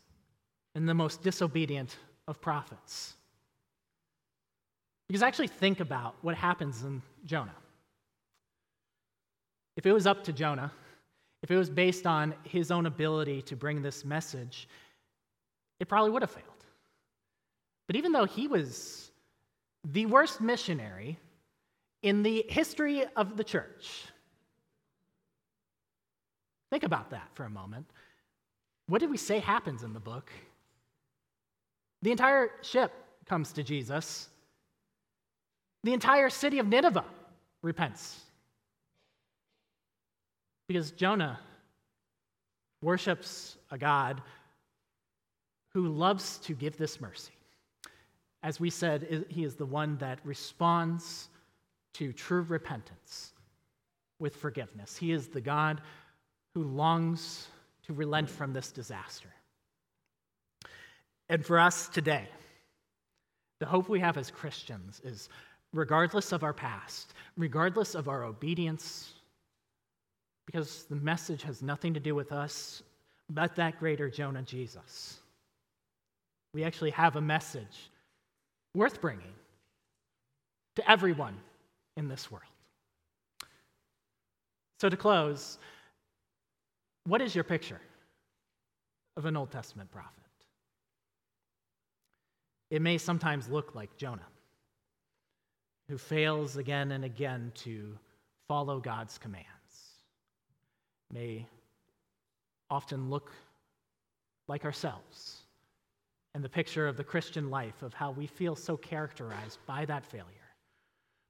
and 0.75 0.89
the 0.89 0.93
most 0.93 1.21
disobedient 1.21 1.97
of 2.27 2.41
prophets. 2.41 3.13
Because 5.07 5.21
actually 5.21 5.47
think 5.47 5.79
about 5.79 6.15
what 6.21 6.35
happens 6.35 6.83
in 6.83 7.01
Jonah. 7.25 7.55
If 9.77 9.85
it 9.85 9.91
was 9.91 10.07
up 10.07 10.23
to 10.25 10.33
Jonah, 10.33 10.71
if 11.41 11.51
it 11.51 11.57
was 11.57 11.69
based 11.69 12.07
on 12.07 12.33
his 12.43 12.71
own 12.71 12.85
ability 12.85 13.41
to 13.43 13.55
bring 13.55 13.81
this 13.81 14.05
message, 14.05 14.67
it 15.79 15.87
probably 15.87 16.11
would 16.11 16.21
have 16.21 16.31
failed. 16.31 16.47
But 17.87 17.95
even 17.97 18.11
though 18.11 18.25
he 18.25 18.47
was 18.47 19.11
the 19.83 20.05
worst 20.05 20.39
missionary 20.39 21.19
in 22.01 22.23
the 22.23 22.45
history 22.47 23.03
of 23.15 23.35
the 23.35 23.43
church, 23.43 24.05
think 26.73 26.83
about 26.83 27.11
that 27.11 27.29
for 27.35 27.43
a 27.43 27.49
moment. 27.51 27.85
What 28.87 28.99
did 28.99 29.11
we 29.11 29.17
say 29.17 29.37
happens 29.37 29.83
in 29.83 29.93
the 29.93 29.99
book? 29.99 30.31
The 32.01 32.09
entire 32.09 32.49
ship 32.63 32.91
comes 33.27 33.53
to 33.53 33.63
Jesus 33.63 34.29
the 35.83 35.93
entire 35.93 36.31
city 36.31 36.57
of 36.57 36.67
Nineveh 36.67 37.05
repents. 37.61 38.21
Because 40.67 40.91
Jonah 40.91 41.39
worships 42.81 43.57
a 43.69 43.77
God 43.77 44.23
who 45.73 45.89
loves 45.89 46.39
to 46.39 46.53
give 46.55 46.75
this 46.77 46.99
mercy. 46.99 47.33
As 48.41 48.59
we 48.59 48.71
said, 48.71 49.27
he 49.29 49.43
is 49.43 49.53
the 49.55 49.65
one 49.65 49.97
that 49.97 50.19
responds 50.23 51.29
to 51.93 52.13
true 52.13 52.41
repentance 52.41 53.33
with 54.17 54.35
forgiveness. 54.35 54.97
He 54.97 55.11
is 55.11 55.27
the 55.27 55.41
God 55.41 55.81
who 56.55 56.63
longs 56.63 57.47
to 57.87 57.93
relent 57.93 58.29
from 58.29 58.53
this 58.53 58.71
disaster. 58.71 59.29
And 61.29 61.45
for 61.45 61.59
us 61.59 61.87
today, 61.89 62.27
the 63.59 63.65
hope 63.65 63.89
we 63.89 63.99
have 63.99 64.17
as 64.17 64.29
Christians 64.29 65.01
is 65.03 65.29
regardless 65.73 66.31
of 66.31 66.43
our 66.43 66.53
past, 66.53 67.13
regardless 67.37 67.95
of 67.95 68.07
our 68.07 68.23
obedience, 68.23 69.13
because 70.45 70.83
the 70.83 70.95
message 70.95 71.43
has 71.43 71.61
nothing 71.61 71.93
to 71.93 71.99
do 71.99 72.13
with 72.13 72.31
us 72.31 72.83
but 73.29 73.55
that 73.55 73.79
greater 73.79 74.09
Jonah 74.09 74.43
Jesus. 74.43 75.19
We 76.53 76.63
actually 76.63 76.91
have 76.91 77.15
a 77.15 77.21
message 77.21 77.89
worth 78.75 79.01
bringing 79.01 79.33
to 80.75 80.91
everyone 80.91 81.37
in 81.97 82.07
this 82.07 82.29
world. 82.31 82.43
So, 84.79 84.89
to 84.89 84.97
close, 84.97 85.57
what 87.05 87.21
is 87.21 87.35
your 87.35 87.43
picture 87.43 87.81
of 89.17 89.25
an 89.25 89.35
Old 89.35 89.51
Testament 89.51 89.91
prophet? 89.91 90.23
It 92.69 92.81
may 92.81 92.97
sometimes 92.97 93.49
look 93.49 93.75
like 93.75 93.95
Jonah, 93.97 94.27
who 95.89 95.97
fails 95.97 96.57
again 96.57 96.91
and 96.91 97.05
again 97.05 97.51
to 97.55 97.97
follow 98.47 98.79
God's 98.79 99.17
commands. 99.17 99.47
May 101.11 101.45
often 102.69 103.09
look 103.09 103.31
like 104.47 104.65
ourselves 104.65 105.43
and 106.33 106.43
the 106.43 106.49
picture 106.49 106.87
of 106.87 106.97
the 106.97 107.03
Christian 107.03 107.49
life 107.49 107.83
of 107.83 107.93
how 107.93 108.11
we 108.11 108.25
feel 108.25 108.55
so 108.55 108.75
characterized 108.75 109.59
by 109.67 109.85
that 109.85 110.05
failure. 110.05 110.25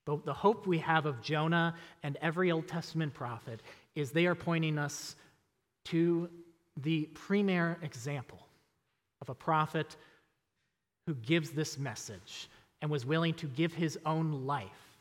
But 0.05 0.25
the 0.25 0.33
hope 0.33 0.65
we 0.65 0.79
have 0.79 1.05
of 1.05 1.21
Jonah 1.21 1.75
and 2.03 2.17
every 2.21 2.51
Old 2.51 2.67
Testament 2.67 3.13
prophet 3.13 3.61
is 3.95 4.11
they 4.11 4.25
are 4.25 4.35
pointing 4.35 4.77
us 4.77 5.15
to 5.85 6.29
the 6.81 7.03
premier 7.13 7.77
example 7.81 8.47
of 9.21 9.29
a 9.29 9.35
prophet 9.35 9.95
who 11.07 11.13
gives 11.15 11.51
this 11.51 11.77
message 11.77 12.49
and 12.81 12.89
was 12.89 13.05
willing 13.05 13.33
to 13.35 13.47
give 13.47 13.73
his 13.73 13.97
own 14.05 14.45
life 14.45 14.93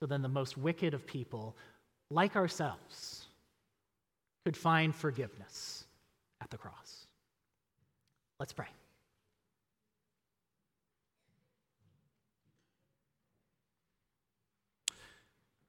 so 0.00 0.06
then 0.06 0.22
the 0.22 0.28
most 0.28 0.58
wicked 0.58 0.92
of 0.92 1.06
people, 1.06 1.56
like 2.10 2.36
ourselves, 2.36 3.26
could 4.44 4.56
find 4.56 4.94
forgiveness 4.94 5.84
at 6.42 6.50
the 6.50 6.58
cross. 6.58 7.06
Let's 8.38 8.52
pray. 8.52 8.66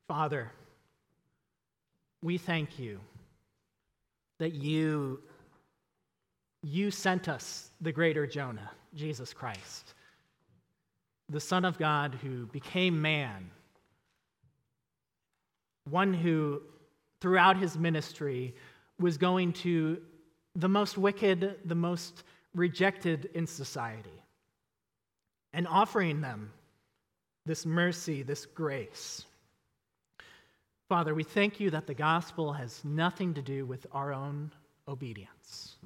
Father, 0.07 0.51
we 2.21 2.37
thank 2.37 2.77
you 2.77 2.99
that 4.39 4.53
you, 4.53 5.21
you 6.63 6.91
sent 6.91 7.29
us 7.29 7.71
the 7.81 7.91
greater 7.91 8.27
Jonah, 8.27 8.71
Jesus 8.93 9.33
Christ, 9.33 9.93
the 11.29 11.39
Son 11.39 11.65
of 11.65 11.77
God 11.77 12.17
who 12.21 12.45
became 12.47 13.01
man, 13.01 13.49
one 15.89 16.13
who, 16.13 16.61
throughout 17.21 17.57
his 17.57 17.77
ministry, 17.77 18.55
was 18.99 19.17
going 19.17 19.53
to 19.53 20.01
the 20.55 20.69
most 20.69 20.97
wicked, 20.97 21.55
the 21.65 21.75
most 21.75 22.23
rejected 22.53 23.29
in 23.33 23.45
society, 23.45 24.23
and 25.53 25.67
offering 25.67 26.21
them 26.21 26.51
this 27.45 27.65
mercy, 27.65 28.23
this 28.23 28.45
grace. 28.45 29.25
Father, 30.87 31.15
we 31.15 31.23
thank 31.23 31.59
you 31.59 31.71
that 31.71 31.87
the 31.87 31.95
gospel 31.95 32.53
has 32.53 32.85
nothing 32.85 33.33
to 33.33 33.41
do 33.41 33.65
with 33.65 33.87
our 33.91 34.13
own 34.13 34.51
obedience, 34.87 35.77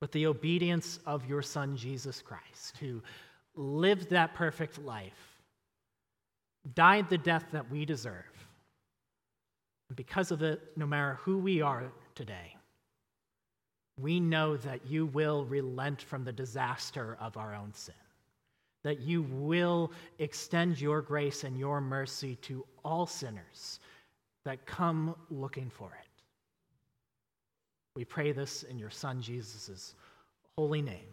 but 0.00 0.10
the 0.12 0.26
obedience 0.26 0.98
of 1.04 1.28
your 1.28 1.42
Son, 1.42 1.76
Jesus 1.76 2.22
Christ, 2.22 2.78
who 2.80 3.02
lived 3.54 4.10
that 4.10 4.34
perfect 4.34 4.78
life, 4.78 5.42
died 6.74 7.10
the 7.10 7.18
death 7.18 7.44
that 7.52 7.70
we 7.70 7.84
deserve. 7.84 8.24
And 9.90 9.96
because 9.96 10.30
of 10.30 10.42
it, 10.42 10.62
no 10.76 10.86
matter 10.86 11.18
who 11.20 11.36
we 11.36 11.60
are 11.60 11.84
today, 12.14 12.56
we 14.00 14.18
know 14.18 14.56
that 14.56 14.86
you 14.86 15.06
will 15.06 15.44
relent 15.44 16.00
from 16.00 16.24
the 16.24 16.32
disaster 16.32 17.18
of 17.20 17.36
our 17.36 17.54
own 17.54 17.72
sin, 17.74 17.94
that 18.82 19.00
you 19.00 19.22
will 19.22 19.92
extend 20.18 20.80
your 20.80 21.02
grace 21.02 21.44
and 21.44 21.58
your 21.58 21.82
mercy 21.82 22.36
to 22.36 22.64
all 22.82 23.06
sinners 23.06 23.78
that 24.46 24.64
come 24.64 25.16
looking 25.28 25.68
for 25.68 25.86
it. 25.88 26.08
We 27.96 28.04
pray 28.04 28.30
this 28.30 28.62
in 28.62 28.78
your 28.78 28.90
Son, 28.90 29.20
Jesus' 29.20 29.96
holy 30.56 30.80
name. 30.80 31.08